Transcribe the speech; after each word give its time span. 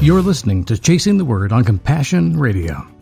You're 0.00 0.22
listening 0.22 0.62
to 0.66 0.78
Chasing 0.78 1.18
the 1.18 1.24
Word 1.24 1.50
on 1.52 1.64
Compassion 1.64 2.38
Radio. 2.38 2.97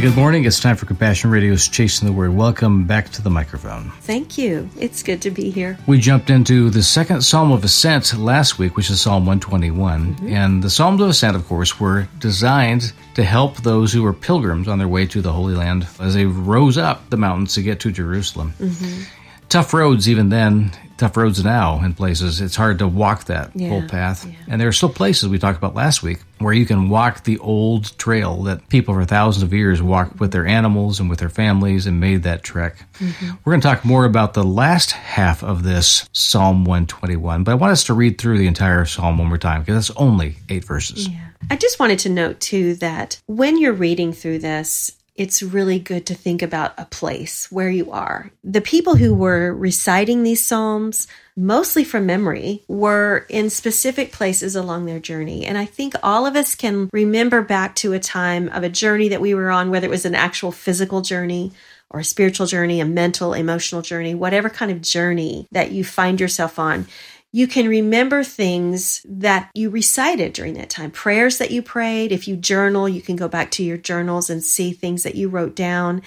Good 0.00 0.16
morning. 0.16 0.46
It's 0.46 0.60
time 0.60 0.76
for 0.76 0.86
Compassion 0.86 1.30
Radio's 1.30 1.68
Chasing 1.68 2.08
the 2.08 2.12
Word. 2.14 2.34
Welcome 2.34 2.86
back 2.86 3.10
to 3.10 3.20
the 3.20 3.28
microphone. 3.28 3.90
Thank 4.00 4.38
you. 4.38 4.70
It's 4.78 5.02
good 5.02 5.20
to 5.20 5.30
be 5.30 5.50
here. 5.50 5.78
We 5.86 5.98
jumped 5.98 6.30
into 6.30 6.70
the 6.70 6.82
second 6.82 7.20
Psalm 7.20 7.52
of 7.52 7.64
Ascent 7.64 8.16
last 8.16 8.58
week, 8.58 8.78
which 8.78 8.88
is 8.88 8.98
Psalm 9.02 9.26
121. 9.26 10.14
Mm-hmm. 10.14 10.28
And 10.28 10.62
the 10.62 10.70
Psalms 10.70 11.02
of 11.02 11.10
Ascent, 11.10 11.36
of 11.36 11.46
course, 11.46 11.78
were 11.78 12.08
designed 12.18 12.94
to 13.12 13.22
help 13.22 13.58
those 13.58 13.92
who 13.92 14.02
were 14.02 14.14
pilgrims 14.14 14.68
on 14.68 14.78
their 14.78 14.88
way 14.88 15.04
to 15.04 15.20
the 15.20 15.34
Holy 15.34 15.54
Land 15.54 15.86
as 16.00 16.14
they 16.14 16.24
rose 16.24 16.78
up 16.78 17.10
the 17.10 17.18
mountains 17.18 17.52
to 17.56 17.62
get 17.62 17.78
to 17.80 17.92
Jerusalem. 17.92 18.54
Mm-hmm. 18.58 19.02
Tough 19.50 19.74
roads, 19.74 20.08
even 20.08 20.30
then, 20.30 20.72
tough 21.00 21.16
roads 21.16 21.42
now 21.42 21.82
in 21.82 21.94
places. 21.94 22.40
It's 22.40 22.54
hard 22.54 22.78
to 22.78 22.86
walk 22.86 23.24
that 23.24 23.50
yeah, 23.54 23.70
whole 23.70 23.88
path. 23.88 24.26
Yeah. 24.26 24.34
And 24.48 24.60
there 24.60 24.68
are 24.68 24.72
still 24.72 24.90
places 24.90 25.28
we 25.28 25.38
talked 25.38 25.58
about 25.58 25.74
last 25.74 26.02
week 26.02 26.20
where 26.38 26.52
you 26.52 26.66
can 26.66 26.88
walk 26.88 27.24
the 27.24 27.38
old 27.38 27.96
trail 27.98 28.42
that 28.44 28.68
people 28.68 28.94
for 28.94 29.04
thousands 29.04 29.42
of 29.42 29.52
years 29.52 29.82
walked 29.82 30.20
with 30.20 30.30
their 30.30 30.46
animals 30.46 31.00
and 31.00 31.08
with 31.08 31.18
their 31.18 31.28
families 31.30 31.86
and 31.86 32.00
made 32.00 32.22
that 32.24 32.42
trek. 32.42 32.84
Mm-hmm. 32.98 33.30
We're 33.44 33.52
going 33.52 33.60
to 33.62 33.68
talk 33.68 33.84
more 33.84 34.04
about 34.04 34.34
the 34.34 34.44
last 34.44 34.92
half 34.92 35.42
of 35.42 35.62
this 35.62 36.08
Psalm 36.12 36.64
121, 36.64 37.44
but 37.44 37.52
I 37.52 37.54
want 37.54 37.72
us 37.72 37.84
to 37.84 37.94
read 37.94 38.18
through 38.18 38.38
the 38.38 38.46
entire 38.46 38.84
Psalm 38.84 39.18
one 39.18 39.28
more 39.28 39.38
time 39.38 39.62
because 39.62 39.88
it's 39.88 39.98
only 39.98 40.36
eight 40.48 40.64
verses. 40.64 41.08
Yeah. 41.08 41.18
I 41.50 41.56
just 41.56 41.80
wanted 41.80 42.00
to 42.00 42.10
note 42.10 42.40
too 42.40 42.74
that 42.76 43.20
when 43.26 43.58
you're 43.58 43.72
reading 43.72 44.12
through 44.12 44.40
this, 44.40 44.92
it's 45.16 45.42
really 45.42 45.78
good 45.78 46.06
to 46.06 46.14
think 46.14 46.42
about 46.42 46.72
a 46.78 46.84
place 46.84 47.50
where 47.50 47.70
you 47.70 47.90
are. 47.90 48.30
The 48.42 48.60
people 48.60 48.96
who 48.96 49.14
were 49.14 49.52
reciting 49.54 50.22
these 50.22 50.44
Psalms, 50.44 51.06
mostly 51.36 51.84
from 51.84 52.06
memory, 52.06 52.62
were 52.68 53.26
in 53.28 53.50
specific 53.50 54.12
places 54.12 54.56
along 54.56 54.86
their 54.86 55.00
journey. 55.00 55.44
And 55.44 55.58
I 55.58 55.64
think 55.64 55.94
all 56.02 56.26
of 56.26 56.36
us 56.36 56.54
can 56.54 56.88
remember 56.92 57.42
back 57.42 57.74
to 57.76 57.92
a 57.92 57.98
time 57.98 58.48
of 58.48 58.62
a 58.62 58.68
journey 58.68 59.08
that 59.08 59.20
we 59.20 59.34
were 59.34 59.50
on, 59.50 59.70
whether 59.70 59.86
it 59.86 59.90
was 59.90 60.06
an 60.06 60.14
actual 60.14 60.52
physical 60.52 61.00
journey 61.02 61.52
or 61.90 62.00
a 62.00 62.04
spiritual 62.04 62.46
journey, 62.46 62.80
a 62.80 62.84
mental, 62.84 63.34
emotional 63.34 63.82
journey, 63.82 64.14
whatever 64.14 64.48
kind 64.48 64.70
of 64.70 64.80
journey 64.80 65.48
that 65.50 65.72
you 65.72 65.84
find 65.84 66.20
yourself 66.20 66.58
on 66.58 66.86
you 67.32 67.46
can 67.46 67.68
remember 67.68 68.24
things 68.24 69.06
that 69.08 69.50
you 69.54 69.70
recited 69.70 70.32
during 70.32 70.54
that 70.54 70.70
time, 70.70 70.90
prayers 70.90 71.38
that 71.38 71.52
you 71.52 71.62
prayed. 71.62 72.10
If 72.10 72.26
you 72.26 72.36
journal, 72.36 72.88
you 72.88 73.00
can 73.00 73.14
go 73.16 73.28
back 73.28 73.52
to 73.52 73.62
your 73.62 73.76
journals 73.76 74.30
and 74.30 74.42
see 74.42 74.72
things 74.72 75.04
that 75.04 75.14
you 75.14 75.28
wrote 75.28 75.54
down. 75.54 76.02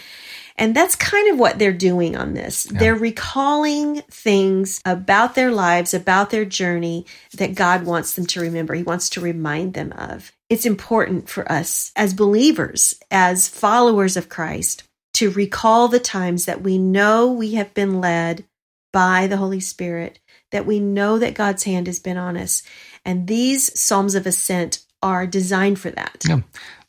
And 0.58 0.76
that's 0.76 0.96
kind 0.96 1.32
of 1.32 1.40
what 1.40 1.58
they're 1.58 1.74
doing 1.74 2.16
on 2.16 2.34
this. 2.34 2.68
Yeah. 2.70 2.80
They're 2.80 2.96
recalling 2.96 4.02
things 4.12 4.82
about 4.86 5.34
their 5.34 5.52
lives, 5.52 5.94
about 5.94 6.30
their 6.30 6.46
journey 6.46 7.06
that 7.36 7.56
God 7.56 7.86
wants 7.86 8.14
them 8.14 8.26
to 8.28 8.42
remember. 8.42 8.74
He 8.74 8.84
wants 8.84 9.10
to 9.12 9.22
remind 9.22 9.74
them 9.74 9.94
of. 9.94 10.32
It's 10.50 10.66
important 10.66 11.30
for 11.30 11.50
us 11.52 11.92
as 11.96 12.14
believers, 12.14 12.96
as 13.10 13.48
followers 13.48 14.18
of 14.18 14.30
Christ, 14.30 14.84
to 15.14 15.32
recall 15.32 15.88
the 15.88 16.00
times 16.00 16.46
that 16.46 16.62
we 16.62 16.78
know 16.78 17.32
we 17.32 17.54
have 17.54 17.74
been 17.74 18.02
led 18.02 18.46
by 18.92 19.26
the 19.26 19.38
Holy 19.38 19.60
Spirit 19.60 20.20
that 20.54 20.66
we 20.66 20.80
know 20.80 21.20
that 21.20 21.34
God's 21.34 21.64
hand 21.64 21.88
has 21.88 22.00
been 22.00 22.18
on 22.18 22.38
us. 22.38 22.64
And 23.04 23.28
these 23.28 23.78
Psalms 23.78 24.16
of 24.16 24.26
Ascent 24.26 24.80
are 25.02 25.28
designed 25.28 25.80
for 25.80 25.92
that. 25.92 26.24
Yeah. 26.28 26.42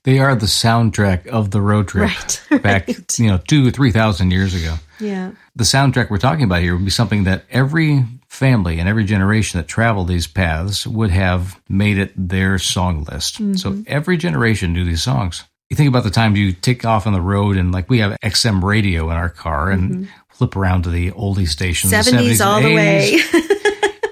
They 0.04 0.18
are 0.18 0.36
the 0.36 0.46
soundtrack 0.46 1.26
of 1.26 1.50
the 1.50 1.62
road 1.62 1.88
trip 1.88 2.10
right, 2.10 2.42
back, 2.62 2.88
right. 2.88 3.18
you 3.18 3.26
know, 3.28 3.38
two 3.38 3.66
or 3.66 3.70
three 3.70 3.90
thousand 3.90 4.30
years 4.30 4.54
ago. 4.54 4.76
Yeah. 5.00 5.32
The 5.56 5.64
soundtrack 5.64 6.10
we're 6.10 6.18
talking 6.18 6.44
about 6.44 6.60
here 6.60 6.76
would 6.76 6.84
be 6.84 6.90
something 6.90 7.24
that 7.24 7.44
every 7.50 8.04
family 8.28 8.78
and 8.80 8.88
every 8.88 9.04
generation 9.04 9.58
that 9.58 9.66
traveled 9.66 10.08
these 10.08 10.26
paths 10.26 10.86
would 10.86 11.10
have 11.10 11.58
made 11.70 11.96
it 11.98 12.12
their 12.16 12.58
song 12.58 13.04
list. 13.04 13.36
Mm-hmm. 13.36 13.54
So 13.54 13.82
every 13.86 14.18
generation 14.18 14.74
knew 14.74 14.84
these 14.84 15.02
songs. 15.02 15.44
You 15.70 15.76
think 15.76 15.88
about 15.88 16.04
the 16.04 16.10
time 16.10 16.36
you 16.36 16.52
take 16.52 16.84
off 16.84 17.06
on 17.06 17.14
the 17.14 17.20
road 17.22 17.56
and 17.56 17.72
like 17.72 17.88
we 17.88 18.00
have 18.00 18.18
XM 18.22 18.62
radio 18.62 19.10
in 19.10 19.16
our 19.16 19.30
car 19.30 19.70
and 19.70 19.90
mm-hmm. 19.90 20.04
flip 20.28 20.54
around 20.54 20.82
to 20.82 20.90
the 20.90 21.12
oldie 21.12 21.48
stations. 21.48 21.92
70s, 21.92 22.36
70s 22.36 22.44
all 22.44 22.60
80s. 22.60 22.62
the 22.62 22.74
way. 22.74 23.50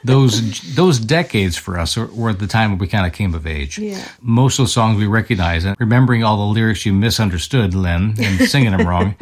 those 0.05 0.75
those 0.75 0.99
decades 0.99 1.57
for 1.57 1.79
us 1.79 1.97
were 1.97 2.33
the 2.33 2.47
time 2.47 2.71
when 2.71 2.79
we 2.79 2.89
kind 2.89 3.07
of 3.07 3.13
came 3.13 3.35
of 3.35 3.47
age. 3.47 3.79
Yeah. 3.79 4.07
Most 4.21 4.59
of 4.59 4.67
the 4.67 4.71
songs 4.71 4.99
we 4.99 5.07
recognize, 5.07 5.65
and 5.65 5.77
remembering 5.79 6.25
all 6.25 6.49
the 6.49 6.55
lyrics 6.55 6.85
you 6.85 6.93
misunderstood, 6.93 7.75
Lynn, 7.75 8.15
and 8.21 8.41
singing 8.49 8.73
them 8.73 8.87
wrong, 8.87 9.17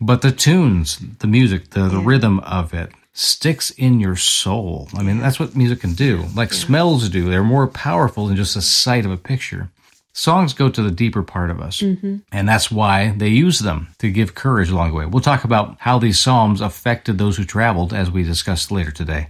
but 0.00 0.22
the 0.22 0.32
tunes, 0.32 0.98
the 1.18 1.26
music, 1.26 1.70
the, 1.70 1.88
the 1.88 1.98
yeah. 1.98 2.02
rhythm 2.04 2.40
of 2.40 2.72
it 2.74 2.92
sticks 3.12 3.70
in 3.70 4.00
your 4.00 4.16
soul. 4.16 4.88
I 4.94 5.02
mean, 5.02 5.18
that's 5.18 5.38
what 5.38 5.54
music 5.54 5.80
can 5.80 5.94
do. 5.94 6.24
Like 6.34 6.50
yeah. 6.50 6.58
smells 6.58 7.08
do. 7.08 7.28
They're 7.28 7.42
more 7.42 7.66
powerful 7.66 8.26
than 8.26 8.36
just 8.36 8.54
the 8.54 8.62
sight 8.62 9.04
of 9.04 9.10
a 9.10 9.16
picture. 9.16 9.70
Songs 10.14 10.52
go 10.52 10.68
to 10.68 10.82
the 10.82 10.90
deeper 10.90 11.22
part 11.22 11.50
of 11.50 11.58
us, 11.58 11.80
mm-hmm. 11.80 12.18
and 12.30 12.46
that's 12.46 12.70
why 12.70 13.14
they 13.16 13.28
use 13.28 13.60
them 13.60 13.88
to 13.98 14.10
give 14.10 14.34
courage 14.34 14.68
along 14.68 14.90
the 14.90 14.96
way. 14.96 15.06
We'll 15.06 15.22
talk 15.22 15.44
about 15.44 15.76
how 15.80 15.98
these 15.98 16.18
Psalms 16.18 16.60
affected 16.60 17.16
those 17.16 17.38
who 17.38 17.44
traveled 17.44 17.94
as 17.94 18.10
we 18.10 18.22
discussed 18.22 18.70
later 18.70 18.90
today. 18.90 19.28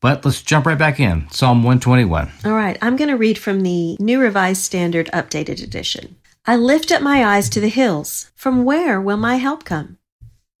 But 0.00 0.24
let's 0.24 0.42
jump 0.42 0.66
right 0.66 0.78
back 0.78 1.00
in. 1.00 1.28
Psalm 1.30 1.62
121. 1.62 2.30
All 2.44 2.52
right, 2.52 2.78
I'm 2.80 2.96
going 2.96 3.10
to 3.10 3.16
read 3.16 3.38
from 3.38 3.62
the 3.62 3.96
New 3.98 4.20
Revised 4.20 4.62
Standard 4.62 5.08
Updated 5.12 5.62
Edition. 5.62 6.16
I 6.46 6.56
lift 6.56 6.92
up 6.92 7.02
my 7.02 7.24
eyes 7.24 7.48
to 7.50 7.60
the 7.60 7.68
hills. 7.68 8.30
From 8.34 8.64
where 8.64 9.00
will 9.00 9.16
my 9.16 9.36
help 9.36 9.64
come? 9.64 9.98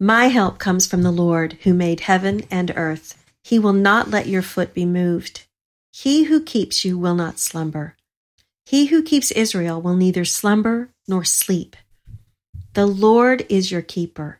My 0.00 0.26
help 0.26 0.58
comes 0.58 0.86
from 0.86 1.02
the 1.02 1.10
Lord 1.10 1.54
who 1.62 1.72
made 1.72 2.00
heaven 2.00 2.42
and 2.50 2.72
earth. 2.76 3.24
He 3.42 3.58
will 3.58 3.72
not 3.72 4.10
let 4.10 4.26
your 4.26 4.42
foot 4.42 4.74
be 4.74 4.84
moved. 4.84 5.46
He 5.92 6.24
who 6.24 6.42
keeps 6.42 6.84
you 6.84 6.98
will 6.98 7.14
not 7.14 7.38
slumber. 7.38 7.96
He 8.66 8.86
who 8.86 9.02
keeps 9.02 9.30
Israel 9.30 9.80
will 9.80 9.96
neither 9.96 10.24
slumber 10.24 10.90
nor 11.06 11.24
sleep. 11.24 11.74
The 12.74 12.86
Lord 12.86 13.46
is 13.48 13.72
your 13.72 13.82
keeper. 13.82 14.38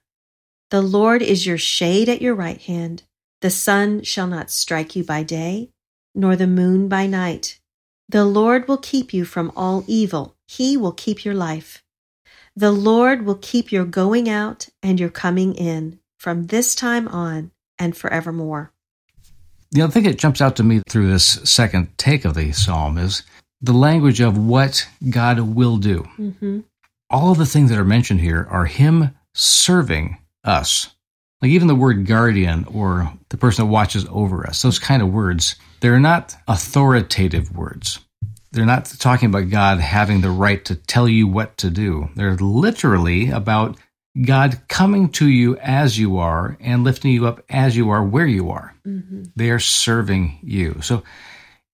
The 0.70 0.82
Lord 0.82 1.22
is 1.22 1.47
your 1.47 1.56
shade 1.56 2.08
at 2.08 2.20
your 2.20 2.34
right 2.34 2.60
hand. 2.60 3.04
The 3.41 3.50
sun 3.50 4.03
shall 4.03 4.26
not 4.26 4.50
strike 4.50 4.97
you 4.97 5.04
by 5.04 5.22
day, 5.22 5.71
nor 6.15 6.34
the 6.34 6.47
moon 6.47 6.88
by 6.88 7.06
night. 7.06 7.60
The 8.09 8.25
Lord 8.25 8.66
will 8.66 8.78
keep 8.78 9.12
you 9.12 9.25
from 9.25 9.53
all 9.54 9.84
evil. 9.87 10.34
He 10.47 10.76
will 10.76 10.93
keep 10.93 11.25
your 11.25 11.34
life. 11.34 11.84
The 12.56 12.72
Lord 12.72 13.25
will 13.25 13.38
keep 13.41 13.71
your 13.71 13.84
going 13.84 14.28
out 14.28 14.69
and 14.82 14.99
your 14.99 15.10
coming 15.10 15.54
in 15.54 16.00
from 16.19 16.47
this 16.47 16.75
time 16.75 17.06
on 17.06 17.53
and 17.78 17.97
forevermore. 17.97 18.72
The 19.70 19.82
other 19.82 19.93
thing 19.93 20.05
that 20.05 20.19
jumps 20.19 20.41
out 20.41 20.56
to 20.56 20.65
me 20.65 20.82
through 20.88 21.09
this 21.09 21.26
second 21.44 21.97
take 21.99 22.25
of 22.25 22.34
the 22.34 22.53
psalm 22.53 22.99
is 22.99 23.22
the 23.60 23.72
language 23.72 24.20
of 24.20 24.38
what 24.38 24.88
God 25.09 25.41
will 25.41 25.76
do. 25.76 26.09
Mm-hmm. 26.19 26.60
All 27.10 27.31
of 27.31 27.38
the 27.38 27.47
things 27.47 27.70
that 27.70 27.78
are 27.78 27.84
mentioned 27.84 28.20
here 28.20 28.47
are 28.50 28.65
Him 28.65 29.15
serving 29.34 30.19
us. 30.43 30.94
Like 31.41 31.53
even 31.53 31.69
the 31.69 31.75
word 31.75 32.06
guardian 32.06 32.65
or 32.72 33.12
the 33.28 33.37
person 33.37 33.66
that 33.66 33.72
watches 33.72 34.06
over 34.10 34.47
us, 34.47 34.62
those 34.62 34.78
kind 34.78 35.03
of 35.03 35.12
words, 35.12 35.56
they're 35.81 36.00
not 36.00 36.34
authoritative 36.49 37.56
words. 37.56 38.00
They're 38.50 38.66
not 38.66 38.87
talking 38.99 39.28
about 39.28 39.50
God 39.50 39.78
having 39.78 40.21
the 40.21 40.31
right 40.31 40.65
to 40.65 40.75
tell 40.75 41.09
you 41.09 41.28
what 41.28 41.59
to 41.59 41.71
do. 41.71 42.09
They're 42.16 42.37
literally 42.37 43.31
about 43.31 43.76
God 44.21 44.60
coming 44.69 45.10
to 45.10 45.28
you 45.28 45.56
as 45.59 45.99
you 45.99 46.19
are 46.19 46.56
and 46.60 46.82
lifting 46.82 47.12
you 47.12 47.26
up 47.26 47.43
as 47.49 47.76
you 47.76 47.91
are 47.91 48.03
where 48.03 48.26
you 48.26 48.50
are. 48.50 48.75
Mm-hmm. 48.87 49.25
They 49.37 49.50
are 49.50 49.60
serving 49.60 50.41
you. 50.43 50.81
So 50.82 51.05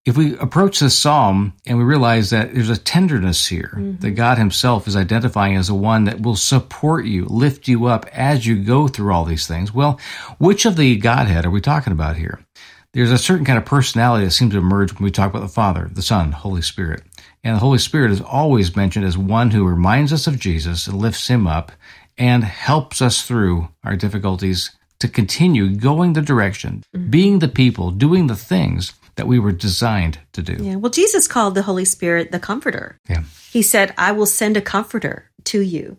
if 0.04 0.18
we 0.18 0.36
approach 0.36 0.80
this 0.80 0.98
psalm 0.98 1.54
and 1.66 1.78
we 1.78 1.84
realize 1.84 2.30
that 2.30 2.52
there's 2.52 2.68
a 2.68 2.76
tenderness 2.76 3.46
here, 3.46 3.72
mm-hmm. 3.74 4.00
that 4.00 4.10
God 4.10 4.36
Himself 4.36 4.86
is 4.86 4.96
identifying 4.96 5.56
as 5.56 5.68
the 5.68 5.74
one 5.74 6.04
that 6.04 6.20
will 6.20 6.36
support 6.36 7.06
you, 7.06 7.24
lift 7.24 7.68
you 7.68 7.86
up 7.86 8.06
as 8.12 8.46
you 8.46 8.62
go 8.62 8.86
through 8.86 9.12
all 9.12 9.24
these 9.24 9.46
things, 9.46 9.72
well, 9.72 9.98
which 10.38 10.66
of 10.66 10.76
the 10.76 10.96
Godhead 10.96 11.46
are 11.46 11.50
we 11.50 11.60
talking 11.60 11.92
about 11.92 12.16
here? 12.16 12.44
There's 12.92 13.10
a 13.10 13.18
certain 13.18 13.46
kind 13.46 13.58
of 13.58 13.64
personality 13.64 14.24
that 14.24 14.32
seems 14.32 14.52
to 14.52 14.58
emerge 14.58 14.92
when 14.92 15.04
we 15.04 15.10
talk 15.10 15.30
about 15.30 15.40
the 15.40 15.48
Father, 15.48 15.90
the 15.92 16.02
Son, 16.02 16.32
Holy 16.32 16.62
Spirit. 16.62 17.02
And 17.42 17.56
the 17.56 17.60
Holy 17.60 17.78
Spirit 17.78 18.12
is 18.12 18.20
always 18.20 18.76
mentioned 18.76 19.04
as 19.04 19.18
one 19.18 19.50
who 19.50 19.66
reminds 19.66 20.12
us 20.12 20.26
of 20.26 20.38
Jesus 20.38 20.86
and 20.86 20.98
lifts 20.98 21.28
Him 21.28 21.46
up 21.46 21.72
and 22.16 22.44
helps 22.44 23.02
us 23.02 23.22
through 23.22 23.68
our 23.82 23.96
difficulties 23.96 24.70
to 25.00 25.08
continue 25.08 25.74
going 25.74 26.12
the 26.12 26.22
direction, 26.22 26.84
mm-hmm. 26.94 27.10
being 27.10 27.38
the 27.40 27.48
people, 27.48 27.90
doing 27.90 28.26
the 28.26 28.36
things 28.36 28.92
that 29.16 29.26
we 29.26 29.38
were 29.38 29.52
designed 29.52 30.18
to 30.32 30.42
do. 30.42 30.62
Yeah. 30.62 30.76
Well, 30.76 30.90
Jesus 30.90 31.28
called 31.28 31.54
the 31.54 31.62
Holy 31.62 31.84
Spirit 31.84 32.32
the 32.32 32.38
comforter. 32.38 32.98
Yeah. 33.08 33.24
He 33.50 33.62
said, 33.62 33.94
I 33.96 34.12
will 34.12 34.26
send 34.26 34.56
a 34.56 34.60
comforter 34.60 35.30
to 35.44 35.60
you 35.60 35.96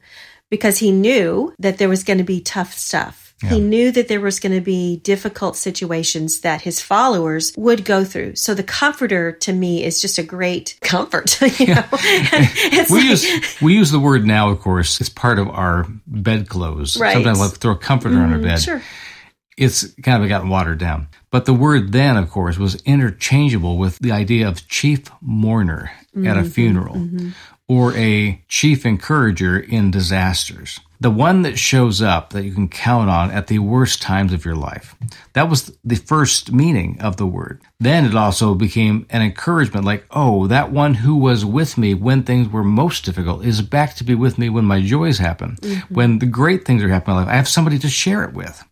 because 0.50 0.78
he 0.78 0.92
knew 0.92 1.54
that 1.60 1.78
there 1.78 1.90
was 1.90 2.04
going 2.04 2.18
to 2.18 2.24
be 2.24 2.42
tough 2.42 2.74
stuff. 2.74 3.26
He 3.50 3.60
knew 3.60 3.92
that 3.92 4.08
there 4.08 4.22
was 4.22 4.40
going 4.40 4.56
to 4.56 4.62
be 4.62 4.98
difficult 4.98 5.56
situations 5.56 6.42
that 6.42 6.62
his 6.62 6.82
followers 6.82 7.54
would 7.58 7.86
go 7.86 8.04
through. 8.04 8.36
So 8.36 8.54
the 8.54 8.64
comforter 8.64 9.34
to 9.34 9.54
me 9.54 9.84
is 9.84 10.02
just 10.02 10.18
a 10.18 10.24
great 10.24 10.78
comfort. 10.82 11.40
you 11.60 11.76
know? 11.76 11.84
It's 11.92 12.90
We 12.90 13.00
like- 13.00 13.10
use 13.10 13.62
we 13.62 13.76
use 13.76 13.92
the 13.92 14.00
word 14.00 14.26
now, 14.26 14.50
of 14.50 14.62
course. 14.62 15.00
It's 15.00 15.10
part 15.10 15.38
of 15.38 15.50
our 15.50 15.86
bedclothes. 16.08 16.98
Right. 16.98 17.14
Sometimes 17.14 17.40
we'll 17.40 17.50
throw 17.50 17.74
a 17.74 17.78
comforter 17.78 18.16
on 18.16 18.32
our 18.32 18.40
mm-hmm. 18.40 18.44
bed. 18.44 18.62
sure. 18.62 18.82
It's 19.58 19.94
kind 20.02 20.22
of 20.22 20.30
gotten 20.30 20.50
watered 20.50 20.80
down. 20.80 21.08
But 21.32 21.46
the 21.46 21.54
word 21.54 21.92
then, 21.92 22.18
of 22.18 22.30
course, 22.30 22.58
was 22.58 22.82
interchangeable 22.84 23.78
with 23.78 24.00
the 24.00 24.12
idea 24.12 24.48
of 24.48 24.68
chief 24.68 25.10
mourner 25.22 25.92
at 26.18 26.38
a 26.38 26.42
mm-hmm. 26.42 26.48
funeral 26.50 26.96
mm-hmm. 26.96 27.30
or 27.68 27.94
a 27.96 28.44
chief 28.48 28.86
encourager 28.86 29.60
in 29.60 29.92
disasters. 29.92 30.80
The 31.02 31.12
one 31.12 31.42
that 31.42 31.60
shows 31.60 32.02
up 32.02 32.32
that 32.32 32.46
you 32.46 32.54
can 32.54 32.70
count 32.70 33.10
on 33.10 33.32
at 33.32 33.48
the 33.48 33.60
worst 33.60 34.02
times 34.02 34.32
of 34.32 34.46
your 34.46 34.56
life. 34.56 34.96
That 35.34 35.50
was 35.50 35.78
the 35.84 35.98
first 35.98 36.54
meaning 36.54 36.98
of 37.02 37.18
the 37.18 37.28
word. 37.28 37.62
Then 37.80 38.06
it 38.06 38.16
also 38.16 38.56
became 38.56 39.06
an 39.10 39.22
encouragement 39.22 39.86
like, 39.86 40.06
oh, 40.12 40.48
that 40.48 40.72
one 40.72 40.94
who 40.96 41.18
was 41.18 41.44
with 41.44 41.78
me 41.78 41.94
when 41.94 42.24
things 42.24 42.48
were 42.48 42.64
most 42.64 43.04
difficult 43.04 43.46
is 43.46 43.62
back 43.62 43.96
to 43.96 44.04
be 44.06 44.16
with 44.16 44.38
me 44.38 44.50
when 44.50 44.66
my 44.66 44.82
joys 44.82 45.18
happen. 45.18 45.58
Mm-hmm. 45.58 45.94
When 45.94 46.20
the 46.20 46.26
great 46.26 46.66
things 46.66 46.82
are 46.82 46.90
happening 46.90 47.18
in 47.18 47.24
my 47.24 47.26
life, 47.26 47.34
I 47.34 47.38
have 47.38 47.50
somebody 47.50 47.78
to 47.80 47.90
share 47.90 48.24
it 48.24 48.34
with. 48.34 48.64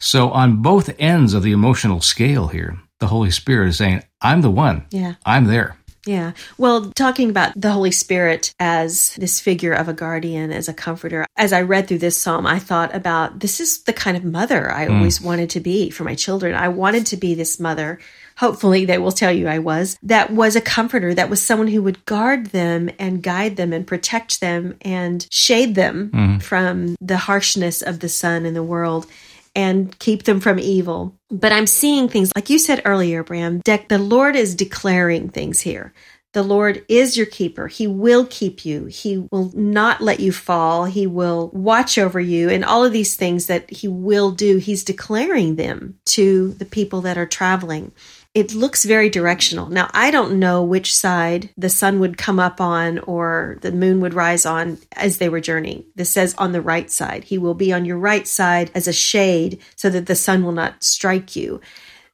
So 0.00 0.30
on 0.30 0.62
both 0.62 0.90
ends 0.98 1.34
of 1.34 1.42
the 1.42 1.52
emotional 1.52 2.00
scale 2.00 2.48
here, 2.48 2.78
the 2.98 3.06
Holy 3.06 3.30
Spirit 3.30 3.68
is 3.68 3.78
saying, 3.78 4.02
I'm 4.20 4.40
the 4.40 4.50
one. 4.50 4.86
Yeah. 4.90 5.14
I'm 5.24 5.44
there. 5.44 5.76
Yeah. 6.06 6.32
Well, 6.56 6.90
talking 6.92 7.28
about 7.28 7.52
the 7.60 7.70
Holy 7.70 7.90
Spirit 7.90 8.54
as 8.58 9.14
this 9.16 9.38
figure 9.38 9.74
of 9.74 9.88
a 9.88 9.92
guardian, 9.92 10.50
as 10.50 10.68
a 10.68 10.74
comforter, 10.74 11.26
as 11.36 11.52
I 11.52 11.60
read 11.60 11.88
through 11.88 11.98
this 11.98 12.16
psalm, 12.16 12.46
I 12.46 12.58
thought 12.58 12.94
about 12.94 13.40
this 13.40 13.60
is 13.60 13.82
the 13.82 13.92
kind 13.92 14.16
of 14.16 14.24
mother 14.24 14.72
I 14.72 14.86
hmm. 14.86 14.96
always 14.96 15.20
wanted 15.20 15.50
to 15.50 15.60
be 15.60 15.90
for 15.90 16.04
my 16.04 16.14
children. 16.14 16.54
I 16.54 16.68
wanted 16.68 17.06
to 17.06 17.18
be 17.18 17.34
this 17.34 17.60
mother. 17.60 18.00
Hopefully, 18.38 18.86
they 18.86 18.96
will 18.96 19.12
tell 19.12 19.30
you 19.30 19.46
I 19.46 19.58
was. 19.58 19.98
That 20.02 20.30
was 20.30 20.56
a 20.56 20.62
comforter. 20.62 21.12
That 21.12 21.28
was 21.28 21.42
someone 21.42 21.68
who 21.68 21.82
would 21.82 22.06
guard 22.06 22.46
them 22.46 22.88
and 22.98 23.22
guide 23.22 23.56
them 23.56 23.74
and 23.74 23.86
protect 23.86 24.40
them 24.40 24.78
and 24.80 25.26
shade 25.30 25.74
them 25.74 26.10
hmm. 26.14 26.38
from 26.38 26.96
the 27.02 27.18
harshness 27.18 27.82
of 27.82 28.00
the 28.00 28.08
sun 28.08 28.46
and 28.46 28.56
the 28.56 28.62
world 28.62 29.06
and 29.54 29.98
keep 29.98 30.24
them 30.24 30.40
from 30.40 30.58
evil. 30.58 31.18
But 31.30 31.52
I'm 31.52 31.66
seeing 31.66 32.08
things 32.08 32.32
like 32.34 32.50
you 32.50 32.58
said 32.58 32.82
earlier, 32.84 33.22
Bram, 33.24 33.60
that 33.64 33.88
the 33.88 33.98
Lord 33.98 34.36
is 34.36 34.54
declaring 34.54 35.28
things 35.28 35.60
here. 35.60 35.92
The 36.32 36.42
Lord 36.44 36.84
is 36.88 37.16
your 37.16 37.26
keeper. 37.26 37.66
He 37.66 37.88
will 37.88 38.24
keep 38.24 38.64
you. 38.64 38.84
He 38.84 39.18
will 39.32 39.50
not 39.52 40.00
let 40.00 40.20
you 40.20 40.30
fall. 40.30 40.84
He 40.84 41.04
will 41.04 41.50
watch 41.52 41.98
over 41.98 42.20
you 42.20 42.48
and 42.48 42.64
all 42.64 42.84
of 42.84 42.92
these 42.92 43.16
things 43.16 43.46
that 43.46 43.68
he 43.68 43.88
will 43.88 44.30
do. 44.30 44.58
He's 44.58 44.84
declaring 44.84 45.56
them 45.56 45.98
to 46.06 46.52
the 46.52 46.64
people 46.64 47.00
that 47.00 47.18
are 47.18 47.26
traveling. 47.26 47.90
It 48.32 48.54
looks 48.54 48.84
very 48.84 49.10
directional. 49.10 49.68
Now, 49.70 49.90
I 49.92 50.12
don't 50.12 50.38
know 50.38 50.62
which 50.62 50.94
side 50.94 51.50
the 51.56 51.68
sun 51.68 51.98
would 51.98 52.16
come 52.16 52.38
up 52.38 52.60
on 52.60 53.00
or 53.00 53.58
the 53.60 53.72
moon 53.72 54.00
would 54.00 54.14
rise 54.14 54.46
on 54.46 54.78
as 54.92 55.18
they 55.18 55.28
were 55.28 55.40
journeying. 55.40 55.84
This 55.96 56.10
says 56.10 56.34
on 56.38 56.52
the 56.52 56.60
right 56.60 56.88
side. 56.90 57.24
He 57.24 57.38
will 57.38 57.54
be 57.54 57.72
on 57.72 57.84
your 57.84 57.98
right 57.98 58.28
side 58.28 58.70
as 58.72 58.86
a 58.86 58.92
shade 58.92 59.58
so 59.74 59.90
that 59.90 60.06
the 60.06 60.14
sun 60.14 60.44
will 60.44 60.52
not 60.52 60.84
strike 60.84 61.34
you. 61.34 61.60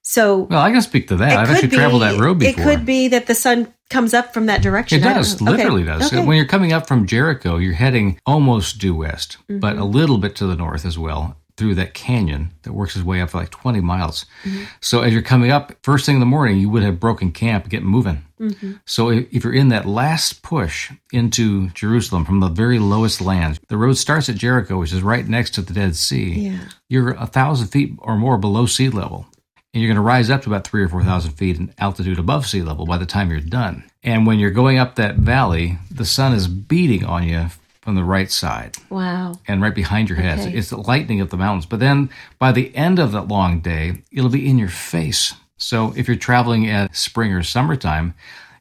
So 0.01 0.43
Well, 0.45 0.63
I 0.63 0.71
can 0.71 0.81
speak 0.81 1.09
to 1.09 1.17
that. 1.17 1.37
I've 1.37 1.51
actually 1.51 1.77
traveled 1.77 2.01
that 2.03 2.19
road 2.19 2.39
before. 2.39 2.63
It 2.63 2.65
could 2.65 2.87
be 2.87 3.09
that 3.09 3.27
the 3.27 3.35
sun 3.35 3.75
comes 3.91 4.15
up 4.15 4.33
from 4.33 4.47
that 4.47 4.63
direction. 4.63 5.01
It 5.01 5.05
does, 5.05 5.41
know. 5.41 5.53
Okay. 5.53 5.59
literally 5.65 5.85
does. 5.85 6.07
Okay. 6.13 6.25
When 6.25 6.37
you're 6.39 6.47
coming 6.47 6.73
up 6.73 6.87
from 6.89 7.07
Jericho, 7.07 7.59
you're 7.59 7.75
heading 7.75 8.19
almost 8.25 8.79
due 8.79 8.95
west, 8.95 9.37
Mm-hmm. 9.51 9.59
but 9.59 9.77
a 9.77 9.85
little 9.85 10.17
bit 10.19 10.35
to 10.37 10.47
the 10.47 10.57
north 10.57 10.87
as 10.87 10.97
well 10.99 11.37
through 11.57 11.75
that 11.75 11.95
canyon 11.95 12.51
that 12.63 12.73
works 12.73 12.97
its 12.97 13.05
way 13.05 13.21
up 13.21 13.31
for 13.31 13.39
like 13.39 13.51
20 13.51 13.81
miles. 13.81 14.27
Mm-hmm. 14.45 14.65
So 14.81 15.01
as 15.01 15.13
you're 15.13 15.23
coming 15.23 15.51
up, 15.51 15.73
first 15.83 16.05
thing 16.05 16.17
in 16.17 16.21
the 16.21 16.27
morning, 16.27 16.59
you 16.59 16.69
would 16.69 16.83
have 16.83 17.01
broken 17.01 17.33
camp, 17.33 17.69
get 17.69 17.83
moving. 17.83 18.25
Mm-hmm. 18.39 18.73
So 18.85 19.11
if, 19.11 19.33
if 19.33 19.45
you're 19.45 19.55
in 19.55 19.69
that 19.69 19.87
last 19.87 20.43
push 20.43 20.93
into 21.13 21.71
Jerusalem 21.71 22.25
from 22.25 22.41
the 22.41 22.49
very 22.49 22.79
lowest 22.79 23.21
land, 23.21 23.59
the 23.69 23.79
road 23.79 23.95
starts 23.95 24.29
at 24.29 24.37
Jericho, 24.37 24.79
which 24.79 24.93
is 24.93 25.03
right 25.03 25.27
next 25.27 25.55
to 25.55 25.63
the 25.63 25.73
Dead 25.73 25.97
Sea. 25.97 26.51
Yeah. 26.51 26.69
You're 26.89 27.11
a 27.15 27.27
thousand 27.27 27.69
feet 27.69 27.95
or 27.99 28.17
more 28.17 28.37
below 28.37 28.67
sea 28.67 28.91
level. 28.91 29.27
And 29.73 29.83
you're 29.83 29.89
going 29.89 29.97
to 29.97 30.03
rise 30.03 30.31
up 30.31 30.43
to 30.43 30.49
about 30.49 30.67
three 30.67 30.83
or 30.83 30.89
4,000 30.89 31.33
feet 31.33 31.59
in 31.59 31.75
altitude 31.79 32.19
above 32.19 32.47
sea 32.47 32.63
level 32.63 32.87
by 32.87 32.97
the 32.97 33.05
time 33.05 33.31
you're 33.31 33.41
done. 33.41 33.85
And 34.03 34.27
when 34.27 34.39
you're 34.39 34.51
going 34.51 34.79
up 34.79 34.95
that 34.95 35.17
valley, 35.17 35.77
the 35.91 36.07
sun 36.07 36.33
is 36.33 36.49
beating 36.49 37.05
on 37.05 37.29
you 37.29 37.49
from 37.87 37.95
the 37.95 38.03
right 38.03 38.33
side 38.33 38.77
Wow. 38.91 39.37
and 39.47 39.63
right 39.63 39.75
behind 39.75 40.09
your 40.09 40.19
head. 40.19 40.41
Okay. 40.41 40.59
It's 40.59 40.71
the 40.71 40.77
lightning 40.77 41.21
of 41.21 41.31
the 41.31 41.37
mountains. 41.37 41.67
But 41.67 41.79
then 41.79 42.11
by 42.41 42.51
the 42.51 42.75
end 42.75 42.99
of 42.99 43.13
that 43.13 43.29
long 43.29 43.61
day, 43.61 44.03
it'll 44.11 44.29
be 44.29 44.51
in 44.51 44.59
your 44.59 44.69
face. 44.69 45.35
So 45.57 45.95
if 45.97 46.09
you're 46.09 46.17
traveling 46.17 46.69
at 46.69 46.97
spring 46.97 47.33
or 47.33 47.45
summertime, 47.45 48.15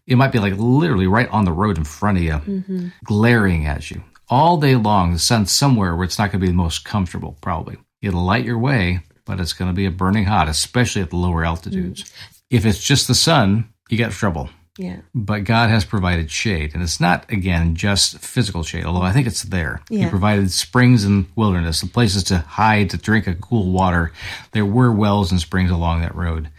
it 0.05 0.15
might 0.15 0.31
be 0.31 0.37
like 0.37 0.53
literally 0.57 1.07
right 1.07 1.27
on 1.29 1.43
the 1.43 1.51
road 1.51 1.79
in 1.79 1.85
front 1.85 2.19
of 2.19 2.23
you, 2.23 2.33
mm-hmm. 2.33 2.87
glaring 3.03 3.65
at 3.65 3.89
you. 3.89 4.03
All 4.29 4.57
day 4.57 4.75
long, 4.75 5.13
the 5.13 5.19
sun's 5.19 5.51
somewhere 5.51 5.95
where 5.95 6.05
it's 6.05 6.19
not 6.19 6.31
going 6.31 6.39
to 6.39 6.45
be 6.45 6.51
the 6.51 6.53
most 6.53 6.85
comfortable, 6.85 7.35
probably. 7.41 7.77
It'll 8.03 8.23
light 8.23 8.45
your 8.45 8.59
way, 8.59 8.99
but 9.25 9.39
it's 9.39 9.53
going 9.53 9.71
to 9.71 9.75
be 9.75 9.87
a 9.87 9.91
burning 9.91 10.25
hot, 10.25 10.47
especially 10.47 11.01
at 11.01 11.09
the 11.09 11.15
lower 11.15 11.43
altitudes. 11.43 12.03
Mm. 12.03 12.11
If 12.51 12.65
it's 12.67 12.83
just 12.83 13.07
the 13.07 13.15
sun, 13.15 13.69
you 13.89 13.97
got 13.97 14.11
trouble 14.11 14.51
Yeah. 14.77 14.97
but 15.13 15.45
God 15.45 15.69
has 15.69 15.85
provided 15.85 16.29
shade. 16.29 16.73
And 16.73 16.83
it's 16.83 16.99
not, 16.99 17.31
again, 17.31 17.75
just 17.75 18.19
physical 18.19 18.63
shade, 18.63 18.83
although 18.83 19.01
I 19.01 19.13
think 19.13 19.25
it's 19.25 19.43
there. 19.43 19.81
He 19.89 20.09
provided 20.09 20.51
springs 20.51 21.05
and 21.05 21.27
wilderness, 21.35 21.81
and 21.81 21.93
places 21.93 22.23
to 22.25 22.39
hide, 22.39 22.89
to 22.89 22.97
drink 22.97 23.25
a 23.27 23.35
cool 23.35 23.71
water. 23.71 24.11
There 24.51 24.65
were 24.65 24.91
wells 24.91 25.31
and 25.31 25.39
springs 25.39 25.71
along 25.71 26.01
that 26.01 26.15
road. 26.15 26.49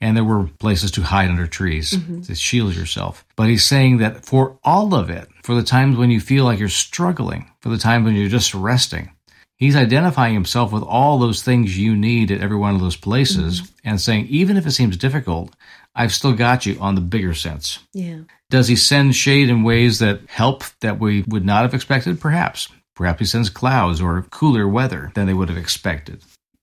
And 0.00 0.16
there 0.16 0.24
were 0.24 0.44
places 0.58 0.90
to 0.92 1.02
hide 1.02 1.30
under 1.30 1.46
trees 1.46 1.92
mm-hmm. 1.92 2.22
to 2.22 2.34
shield 2.34 2.74
yourself. 2.74 3.24
But 3.36 3.48
he's 3.48 3.64
saying 3.64 3.98
that 3.98 4.24
for 4.24 4.58
all 4.62 4.94
of 4.94 5.08
it, 5.10 5.28
for 5.42 5.54
the 5.54 5.62
times 5.62 5.96
when 5.96 6.10
you 6.10 6.20
feel 6.20 6.44
like 6.44 6.58
you're 6.58 6.68
struggling, 6.68 7.50
for 7.60 7.70
the 7.70 7.78
times 7.78 8.04
when 8.04 8.14
you're 8.14 8.28
just 8.28 8.54
resting, 8.54 9.10
He's 9.56 9.76
identifying 9.76 10.34
himself 10.34 10.72
with 10.72 10.82
all 10.82 11.18
those 11.18 11.42
things 11.42 11.78
you 11.78 11.96
need 11.96 12.32
at 12.32 12.40
every 12.40 12.56
one 12.56 12.74
of 12.74 12.80
those 12.80 12.96
places 12.96 13.60
mm-hmm. 13.62 13.88
and 13.88 14.00
saying, 14.00 14.26
even 14.26 14.56
if 14.56 14.66
it 14.66 14.72
seems 14.72 14.96
difficult, 14.96 15.54
I've 15.94 16.12
still 16.12 16.32
got 16.32 16.66
you 16.66 16.78
on 16.80 16.94
the 16.94 17.00
bigger 17.00 17.34
sense. 17.34 17.78
Yeah. 17.92 18.20
Does 18.50 18.68
he 18.68 18.76
send 18.76 19.14
shade 19.14 19.48
in 19.48 19.62
ways 19.62 19.98
that 20.00 20.20
help 20.28 20.64
that 20.80 20.98
we 20.98 21.24
would 21.28 21.44
not 21.44 21.62
have 21.62 21.74
expected? 21.74 22.20
Perhaps. 22.20 22.68
Perhaps 22.96 23.20
he 23.20 23.26
sends 23.26 23.50
clouds 23.50 24.00
or 24.00 24.22
cooler 24.30 24.68
weather 24.68 25.10
than 25.14 25.26
they 25.26 25.34
would 25.34 25.48
have 25.48 25.58
expected. 25.58 26.22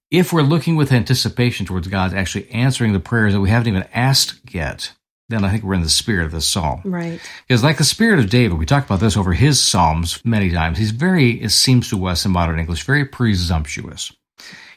If 0.09 0.33
we're 0.33 0.41
looking 0.41 0.75
with 0.75 0.91
anticipation 0.91 1.65
towards 1.65 1.87
God 1.87 2.13
actually 2.13 2.49
answering 2.51 2.93
the 2.93 2.99
prayers 2.99 3.33
that 3.33 3.39
we 3.39 3.49
haven't 3.49 3.69
even 3.69 3.87
asked 3.93 4.53
yet, 4.53 4.93
then 5.29 5.45
I 5.45 5.49
think 5.49 5.63
we're 5.63 5.73
in 5.73 5.81
the 5.81 5.89
spirit 5.89 6.25
of 6.25 6.31
this 6.31 6.47
psalm. 6.47 6.81
Right. 6.83 7.19
Because, 7.47 7.63
like 7.63 7.77
the 7.77 7.85
spirit 7.85 8.19
of 8.19 8.29
David, 8.29 8.57
we 8.57 8.65
talked 8.65 8.87
about 8.87 8.99
this 8.99 9.15
over 9.15 9.33
his 9.33 9.61
psalms 9.61 10.23
many 10.25 10.51
times. 10.51 10.77
He's 10.77 10.91
very, 10.91 11.41
it 11.41 11.51
seems 11.51 11.89
to 11.89 12.05
us 12.05 12.25
in 12.25 12.31
modern 12.31 12.59
English, 12.59 12.83
very 12.83 13.05
presumptuous. 13.05 14.11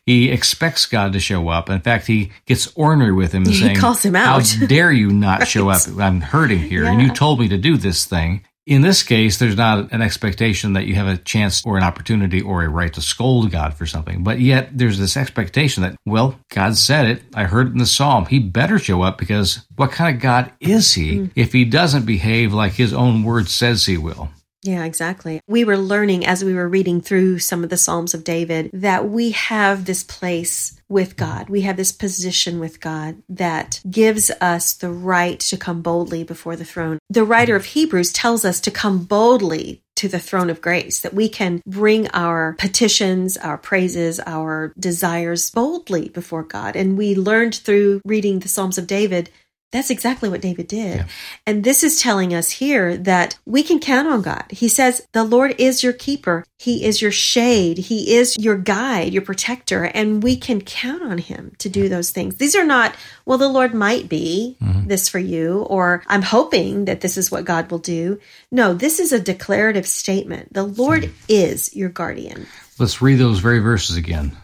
He 0.06 0.30
expects 0.30 0.86
God 0.86 1.12
to 1.14 1.20
show 1.20 1.48
up. 1.48 1.70
In 1.70 1.80
fact, 1.80 2.06
he 2.06 2.30
gets 2.46 2.70
ornery 2.74 3.12
with 3.12 3.32
him 3.32 3.46
He 3.46 3.54
saying, 3.54 3.76
calls 3.76 4.04
him 4.04 4.14
out. 4.16 4.46
How 4.48 4.66
dare 4.66 4.92
you 4.92 5.10
not 5.10 5.48
show 5.54 5.70
up? 5.70 5.80
I'm 5.98 6.20
hurting 6.20 6.58
here. 6.58 6.84
And 6.84 7.00
you 7.00 7.10
told 7.12 7.40
me 7.40 7.48
to 7.48 7.56
do 7.56 7.76
this 7.76 8.04
thing. 8.04 8.44
In 8.66 8.80
this 8.80 9.02
case, 9.02 9.38
there's 9.38 9.58
not 9.58 9.92
an 9.92 10.00
expectation 10.00 10.72
that 10.72 10.86
you 10.86 10.94
have 10.94 11.06
a 11.06 11.18
chance 11.18 11.62
or 11.66 11.76
an 11.76 11.82
opportunity 11.84 12.40
or 12.40 12.62
a 12.64 12.68
right 12.70 12.90
to 12.94 13.02
scold 13.02 13.50
God 13.50 13.74
for 13.74 13.84
something. 13.84 14.24
But 14.24 14.40
yet 14.40 14.70
there's 14.72 14.98
this 14.98 15.18
expectation 15.18 15.82
that, 15.82 15.96
well, 16.06 16.38
God 16.48 16.76
said 16.78 17.06
it. 17.06 17.22
I 17.34 17.44
heard 17.44 17.66
it 17.66 17.72
in 17.72 17.78
the 17.78 17.84
psalm. 17.84 18.24
He 18.24 18.38
better 18.38 18.78
show 18.78 19.02
up 19.02 19.18
because 19.18 19.66
what 19.76 19.92
kind 19.92 20.16
of 20.16 20.22
God 20.22 20.50
is 20.60 20.94
he 20.94 21.12
Mm. 21.18 21.30
if 21.36 21.52
he 21.52 21.66
doesn't 21.66 22.06
behave 22.06 22.54
like 22.54 22.72
his 22.72 22.94
own 22.94 23.22
word 23.22 23.48
says 23.48 23.84
he 23.84 23.98
will? 23.98 24.30
Yeah, 24.64 24.84
exactly. 24.84 25.42
We 25.46 25.64
were 25.64 25.76
learning 25.76 26.24
as 26.24 26.42
we 26.42 26.54
were 26.54 26.68
reading 26.68 27.02
through 27.02 27.40
some 27.40 27.62
of 27.62 27.68
the 27.68 27.76
Psalms 27.76 28.14
of 28.14 28.24
David 28.24 28.70
that 28.72 29.06
we 29.06 29.32
have 29.32 29.84
this 29.84 30.02
place 30.02 30.80
with 30.88 31.16
God. 31.16 31.50
We 31.50 31.62
have 31.62 31.76
this 31.76 31.92
position 31.92 32.58
with 32.58 32.80
God 32.80 33.22
that 33.28 33.82
gives 33.88 34.30
us 34.40 34.72
the 34.72 34.90
right 34.90 35.38
to 35.40 35.58
come 35.58 35.82
boldly 35.82 36.24
before 36.24 36.56
the 36.56 36.64
throne. 36.64 36.98
The 37.10 37.24
writer 37.24 37.56
of 37.56 37.66
Hebrews 37.66 38.12
tells 38.12 38.42
us 38.42 38.58
to 38.62 38.70
come 38.70 39.04
boldly 39.04 39.82
to 39.96 40.08
the 40.08 40.18
throne 40.18 40.50
of 40.50 40.60
grace, 40.60 41.00
that 41.00 41.14
we 41.14 41.28
can 41.28 41.62
bring 41.66 42.08
our 42.08 42.54
petitions, 42.58 43.36
our 43.36 43.56
praises, 43.56 44.18
our 44.26 44.72
desires 44.78 45.50
boldly 45.50 46.08
before 46.08 46.42
God. 46.42 46.74
And 46.74 46.98
we 46.98 47.14
learned 47.14 47.54
through 47.54 48.00
reading 48.04 48.40
the 48.40 48.48
Psalms 48.48 48.76
of 48.76 48.86
David 48.86 49.30
that's 49.74 49.90
exactly 49.90 50.28
what 50.28 50.40
David 50.40 50.68
did. 50.68 50.98
Yeah. 50.98 51.06
And 51.48 51.64
this 51.64 51.82
is 51.82 52.00
telling 52.00 52.32
us 52.32 52.48
here 52.48 52.96
that 52.98 53.36
we 53.44 53.64
can 53.64 53.80
count 53.80 54.06
on 54.06 54.22
God. 54.22 54.44
He 54.50 54.68
says, 54.68 55.04
The 55.12 55.24
Lord 55.24 55.56
is 55.58 55.82
your 55.82 55.92
keeper. 55.92 56.44
He 56.58 56.84
is 56.84 57.02
your 57.02 57.10
shade. 57.10 57.78
He 57.78 58.14
is 58.14 58.38
your 58.38 58.56
guide, 58.56 59.12
your 59.12 59.22
protector. 59.22 59.82
And 59.82 60.22
we 60.22 60.36
can 60.36 60.60
count 60.60 61.02
on 61.02 61.18
Him 61.18 61.56
to 61.58 61.68
do 61.68 61.88
those 61.88 62.12
things. 62.12 62.36
These 62.36 62.54
are 62.54 62.64
not, 62.64 62.94
well, 63.26 63.36
the 63.36 63.48
Lord 63.48 63.74
might 63.74 64.08
be 64.08 64.56
mm-hmm. 64.62 64.86
this 64.86 65.08
for 65.08 65.18
you, 65.18 65.62
or 65.62 66.04
I'm 66.06 66.22
hoping 66.22 66.84
that 66.84 67.00
this 67.00 67.16
is 67.16 67.32
what 67.32 67.44
God 67.44 67.68
will 67.72 67.80
do. 67.80 68.20
No, 68.52 68.74
this 68.74 69.00
is 69.00 69.12
a 69.12 69.18
declarative 69.18 69.88
statement. 69.88 70.54
The 70.54 70.62
Lord 70.62 71.10
is 71.28 71.74
your 71.74 71.88
guardian. 71.88 72.46
Let's 72.78 73.02
read 73.02 73.16
those 73.16 73.40
very 73.40 73.58
verses 73.58 73.96
again. 73.96 74.36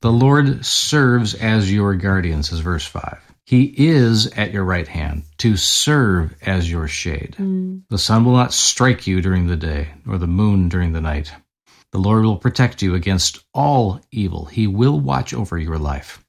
The 0.00 0.12
Lord 0.12 0.64
serves 0.64 1.34
as 1.34 1.70
your 1.70 1.94
guardian, 1.94 2.42
says 2.42 2.60
verse 2.60 2.86
5. 2.86 3.27
He 3.48 3.72
is 3.78 4.26
at 4.32 4.52
your 4.52 4.64
right 4.64 4.86
hand 4.86 5.22
to 5.38 5.56
serve 5.56 6.34
as 6.42 6.70
your 6.70 6.86
shade. 6.86 7.34
Mm. 7.38 7.80
The 7.88 7.96
sun 7.96 8.26
will 8.26 8.34
not 8.34 8.52
strike 8.52 9.06
you 9.06 9.22
during 9.22 9.46
the 9.46 9.56
day, 9.56 9.88
nor 10.04 10.18
the 10.18 10.26
moon 10.26 10.68
during 10.68 10.92
the 10.92 11.00
night. 11.00 11.32
The 11.92 11.98
Lord 11.98 12.26
will 12.26 12.36
protect 12.36 12.82
you 12.82 12.94
against 12.94 13.42
all 13.54 14.02
evil. 14.10 14.44
He 14.44 14.66
will 14.66 15.00
watch 15.00 15.32
over 15.32 15.56
your 15.56 15.78
life. 15.78 16.22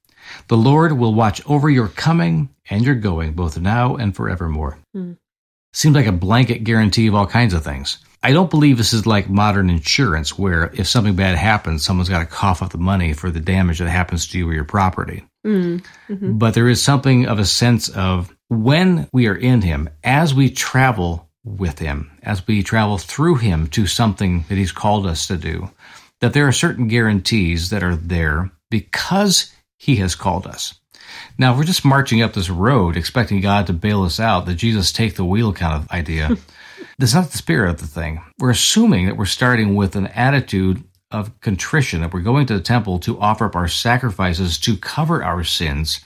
The 0.48 0.56
Lord 0.56 0.92
will 0.92 1.12
watch 1.12 1.42
over 1.46 1.68
your 1.68 1.88
coming 1.88 2.48
and 2.70 2.86
your 2.86 2.94
going, 2.94 3.34
both 3.34 3.60
now 3.60 3.96
and 3.96 4.16
forevermore. 4.16 4.78
Mm. 4.96 5.18
Seems 5.74 5.96
like 5.96 6.06
a 6.06 6.12
blanket 6.12 6.64
guarantee 6.64 7.06
of 7.06 7.14
all 7.14 7.26
kinds 7.26 7.52
of 7.52 7.62
things. 7.62 7.98
I 8.22 8.32
don't 8.32 8.48
believe 8.48 8.78
this 8.78 8.94
is 8.94 9.06
like 9.06 9.28
modern 9.28 9.68
insurance 9.68 10.38
where 10.38 10.72
if 10.72 10.86
something 10.86 11.16
bad 11.16 11.36
happens, 11.36 11.84
someone's 11.84 12.08
got 12.08 12.20
to 12.20 12.24
cough 12.24 12.62
up 12.62 12.72
the 12.72 12.78
money 12.78 13.12
for 13.12 13.30
the 13.30 13.40
damage 13.40 13.80
that 13.80 13.90
happens 13.90 14.26
to 14.28 14.38
you 14.38 14.48
or 14.48 14.54
your 14.54 14.64
property. 14.64 15.26
Mm, 15.46 15.84
hmm 16.06 16.38
But 16.38 16.54
there 16.54 16.68
is 16.68 16.82
something 16.82 17.26
of 17.26 17.38
a 17.38 17.44
sense 17.46 17.88
of 17.88 18.34
when 18.48 19.08
we 19.12 19.26
are 19.26 19.36
in 19.36 19.62
Him, 19.62 19.88
as 20.04 20.34
we 20.34 20.50
travel 20.50 21.28
with 21.44 21.78
Him, 21.78 22.10
as 22.22 22.46
we 22.46 22.62
travel 22.62 22.98
through 22.98 23.36
Him 23.36 23.66
to 23.68 23.86
something 23.86 24.44
that 24.48 24.58
He's 24.58 24.72
called 24.72 25.06
us 25.06 25.26
to 25.28 25.36
do, 25.36 25.70
that 26.20 26.32
there 26.34 26.46
are 26.46 26.52
certain 26.52 26.88
guarantees 26.88 27.70
that 27.70 27.82
are 27.82 27.96
there 27.96 28.50
because 28.70 29.52
He 29.78 29.96
has 29.96 30.14
called 30.14 30.46
us. 30.46 30.74
Now, 31.38 31.52
if 31.52 31.58
we're 31.58 31.64
just 31.64 31.84
marching 31.84 32.22
up 32.22 32.34
this 32.34 32.50
road 32.50 32.96
expecting 32.96 33.40
God 33.40 33.66
to 33.66 33.72
bail 33.72 34.02
us 34.02 34.20
out, 34.20 34.46
the 34.46 34.54
Jesus 34.54 34.92
take 34.92 35.16
the 35.16 35.24
wheel 35.24 35.52
kind 35.52 35.74
of 35.74 35.90
idea, 35.90 36.36
that's 36.98 37.14
not 37.14 37.30
the 37.30 37.38
spirit 37.38 37.70
of 37.70 37.80
the 37.80 37.86
thing. 37.86 38.22
We're 38.38 38.50
assuming 38.50 39.06
that 39.06 39.16
we're 39.16 39.26
starting 39.26 39.74
with 39.74 39.96
an 39.96 40.08
attitude 40.08 40.84
of 41.10 41.38
contrition, 41.40 42.00
that 42.00 42.12
we're 42.12 42.20
going 42.20 42.46
to 42.46 42.54
the 42.54 42.60
temple 42.60 42.98
to 43.00 43.18
offer 43.20 43.46
up 43.46 43.56
our 43.56 43.68
sacrifices 43.68 44.58
to 44.58 44.76
cover 44.76 45.24
our 45.24 45.44
sins. 45.44 46.00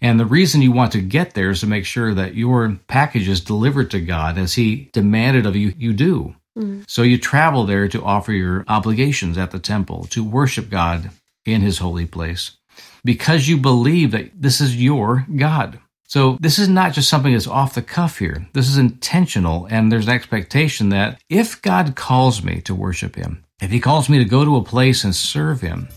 And 0.00 0.18
the 0.18 0.26
reason 0.26 0.62
you 0.62 0.72
want 0.72 0.92
to 0.92 1.00
get 1.00 1.34
there 1.34 1.50
is 1.50 1.60
to 1.60 1.66
make 1.66 1.86
sure 1.86 2.14
that 2.14 2.34
your 2.34 2.78
package 2.88 3.28
is 3.28 3.40
delivered 3.40 3.90
to 3.92 4.00
God 4.00 4.38
as 4.38 4.54
He 4.54 4.90
demanded 4.92 5.46
of 5.46 5.56
you, 5.56 5.72
you 5.76 5.92
do. 5.92 6.34
Mm. 6.58 6.84
So 6.88 7.02
you 7.02 7.18
travel 7.18 7.64
there 7.64 7.88
to 7.88 8.02
offer 8.02 8.32
your 8.32 8.64
obligations 8.68 9.38
at 9.38 9.50
the 9.50 9.58
temple, 9.58 10.04
to 10.10 10.22
worship 10.22 10.70
God 10.70 11.10
in 11.44 11.60
His 11.60 11.78
holy 11.78 12.06
place 12.06 12.56
because 13.04 13.46
you 13.48 13.58
believe 13.58 14.10
that 14.12 14.30
this 14.34 14.60
is 14.60 14.82
your 14.82 15.26
God. 15.36 15.78
So 16.06 16.36
this 16.40 16.58
is 16.58 16.68
not 16.68 16.92
just 16.92 17.08
something 17.08 17.32
that's 17.32 17.46
off 17.46 17.74
the 17.74 17.82
cuff 17.82 18.18
here. 18.18 18.46
This 18.52 18.68
is 18.68 18.78
intentional, 18.78 19.66
and 19.70 19.90
there's 19.90 20.06
an 20.06 20.14
expectation 20.14 20.90
that 20.90 21.20
if 21.28 21.60
God 21.60 21.96
calls 21.96 22.42
me 22.42 22.60
to 22.62 22.74
worship 22.74 23.16
Him, 23.16 23.43
if 23.64 23.70
He 23.70 23.80
calls 23.80 24.08
me 24.08 24.18
to 24.18 24.24
go 24.24 24.44
to 24.44 24.56
a 24.56 24.62
place 24.62 25.04
and 25.04 25.14
serve 25.14 25.60
Him, 25.60 25.88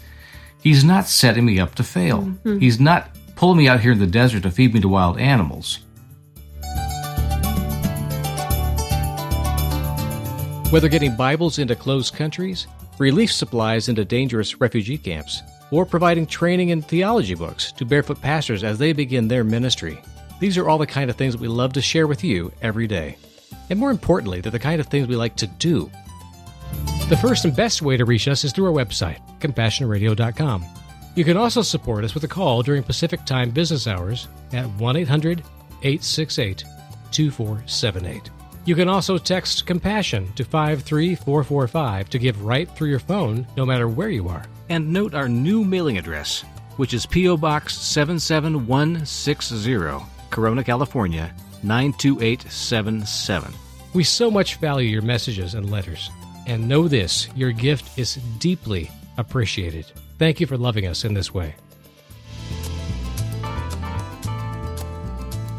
He's 0.62 0.84
not 0.84 1.08
setting 1.08 1.46
me 1.46 1.60
up 1.60 1.76
to 1.76 1.84
fail. 1.84 2.24
Mm-hmm. 2.24 2.60
He's 2.60 2.80
not 2.80 3.10
pulling 3.36 3.58
me 3.58 3.68
out 3.68 3.80
here 3.80 3.92
in 3.92 4.00
the 4.00 4.08
desert 4.08 4.44
to 4.44 4.52
feed 4.52 4.74
me 4.74 4.80
to 4.82 4.90
wild 4.90 5.20
animals. 5.20 5.80
Whether 10.72 10.90
getting 10.90 11.16
Bibles 11.16 11.60
into 11.60 11.76
closed 11.76 12.14
countries, 12.16 12.68
relief 12.98 13.32
supplies 13.32 13.88
into 13.88 14.04
dangerous 14.04 14.60
refugee 14.60 14.98
camps, 14.98 15.44
or 15.72 15.86
providing 15.86 16.26
training 16.26 16.72
and 16.72 16.86
theology 16.86 17.36
books 17.36 17.72
to 17.74 17.86
barefoot 17.86 18.22
pastors 18.22 18.64
as 18.64 18.78
they 18.78 18.94
begin 18.94 19.28
their 19.28 19.44
ministry. 19.44 20.02
These 20.40 20.58
are 20.58 20.68
all 20.68 20.78
the 20.78 20.88
kind 20.88 21.10
of 21.10 21.16
things 21.16 21.34
that 21.34 21.42
we 21.42 21.48
love 21.48 21.74
to 21.74 21.82
share 21.82 22.08
with 22.08 22.24
you 22.24 22.52
every 22.62 22.88
day. 22.88 23.18
And 23.70 23.80
more 23.80 23.92
importantly, 23.92 24.42
they're 24.42 24.52
the 24.52 24.60
kind 24.60 24.80
of 24.82 24.88
things 24.88 25.08
we 25.08 25.16
like 25.16 25.36
to 25.38 25.48
do. 25.48 25.92
The 27.10 27.16
first 27.16 27.46
and 27.46 27.56
best 27.56 27.82
way 27.82 27.96
to 27.96 28.04
reach 28.04 28.28
us 28.28 28.44
is 28.44 28.52
through 28.52 28.66
our 28.66 28.74
website, 28.74 29.20
compassionradio.com. 29.40 30.66
You 31.16 31.24
can 31.24 31.38
also 31.38 31.62
support 31.62 32.04
us 32.04 32.14
with 32.14 32.26
a 32.26 32.28
call 32.28 32.64
during 32.64 32.84
Pacific 32.84 33.26
Time 33.26 33.50
business 33.50 33.88
hours 33.88 34.28
at 34.52 34.70
1 34.72 34.98
800 34.98 35.42
868 35.84 36.66
2478. 37.12 38.30
You 38.66 38.76
can 38.76 38.90
also 38.90 39.18
text 39.18 39.66
Compassion 39.66 40.34
to 40.34 40.44
53445 40.44 42.10
to 42.10 42.20
give 42.20 42.44
right 42.44 42.70
through 42.70 42.90
your 42.90 43.00
phone 43.00 43.48
no 43.56 43.66
matter 43.66 43.88
where 43.88 44.10
you 44.10 44.28
are. 44.28 44.44
And 44.68 44.92
note 44.92 45.14
our 45.14 45.30
new 45.30 45.64
mailing 45.64 45.98
address, 45.98 46.42
which 46.76 46.94
is 46.94 47.06
P.O. 47.06 47.38
Box 47.38 47.78
77160, 47.78 50.06
Corona, 50.30 50.62
California 50.62 51.34
92877. 51.64 53.54
We 53.94 54.04
so 54.04 54.30
much 54.30 54.56
value 54.56 54.90
your 54.90 55.04
messages 55.04 55.54
and 55.54 55.72
letters. 55.72 56.12
And 56.48 56.68
know 56.68 56.88
this 56.88 57.28
your 57.36 57.52
gift 57.52 58.00
is 58.00 58.16
deeply 58.40 58.90
appreciated. 59.18 59.86
Thank 60.18 60.40
you 60.40 60.48
for 60.48 60.58
loving 60.58 60.88
us 60.88 61.04
in 61.06 61.14
this 61.14 61.34
way. 61.34 61.56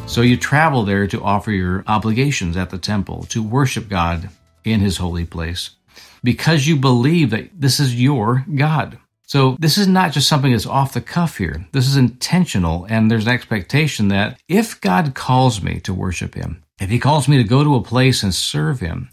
So 0.07 0.23
you 0.23 0.38
travel 0.38 0.85
there 0.85 1.07
to 1.07 1.23
offer 1.23 1.52
your 1.52 1.85
obligations 1.87 2.57
at 2.57 2.71
the 2.71 2.78
temple, 2.78 3.25
to 3.25 3.42
worship 3.42 3.90
God 3.90 4.30
in 4.64 4.80
his 4.80 4.97
holy 4.97 5.26
place, 5.26 5.71
because 6.25 6.66
you 6.66 6.76
believe 6.76 7.30
that 7.30 7.50
this 7.61 7.78
is 7.78 8.00
your 8.00 8.47
God. 8.54 8.99
So 9.25 9.57
this 9.61 9.76
is 9.76 9.87
not 9.87 10.12
just 10.12 10.26
something 10.26 10.52
that's 10.52 10.64
off 10.64 10.95
the 10.95 11.02
cuff 11.02 11.37
here. 11.37 11.66
This 11.73 11.87
is 11.87 11.99
intentional, 11.99 12.87
and 12.88 13.11
there's 13.11 13.26
an 13.26 13.33
expectation 13.35 14.09
that 14.09 14.40
if 14.49 14.80
God 14.80 15.14
calls 15.14 15.62
me 15.62 15.80
to 15.80 15.92
worship 15.92 16.35
him, 16.35 16.64
if 16.80 16.88
he 16.88 16.99
calls 16.99 17.28
me 17.28 17.37
to 17.37 17.45
go 17.45 17.62
to 17.62 17.75
a 17.75 17.83
place 17.83 18.23
and 18.23 18.35
serve 18.35 18.80
him, 18.80 19.11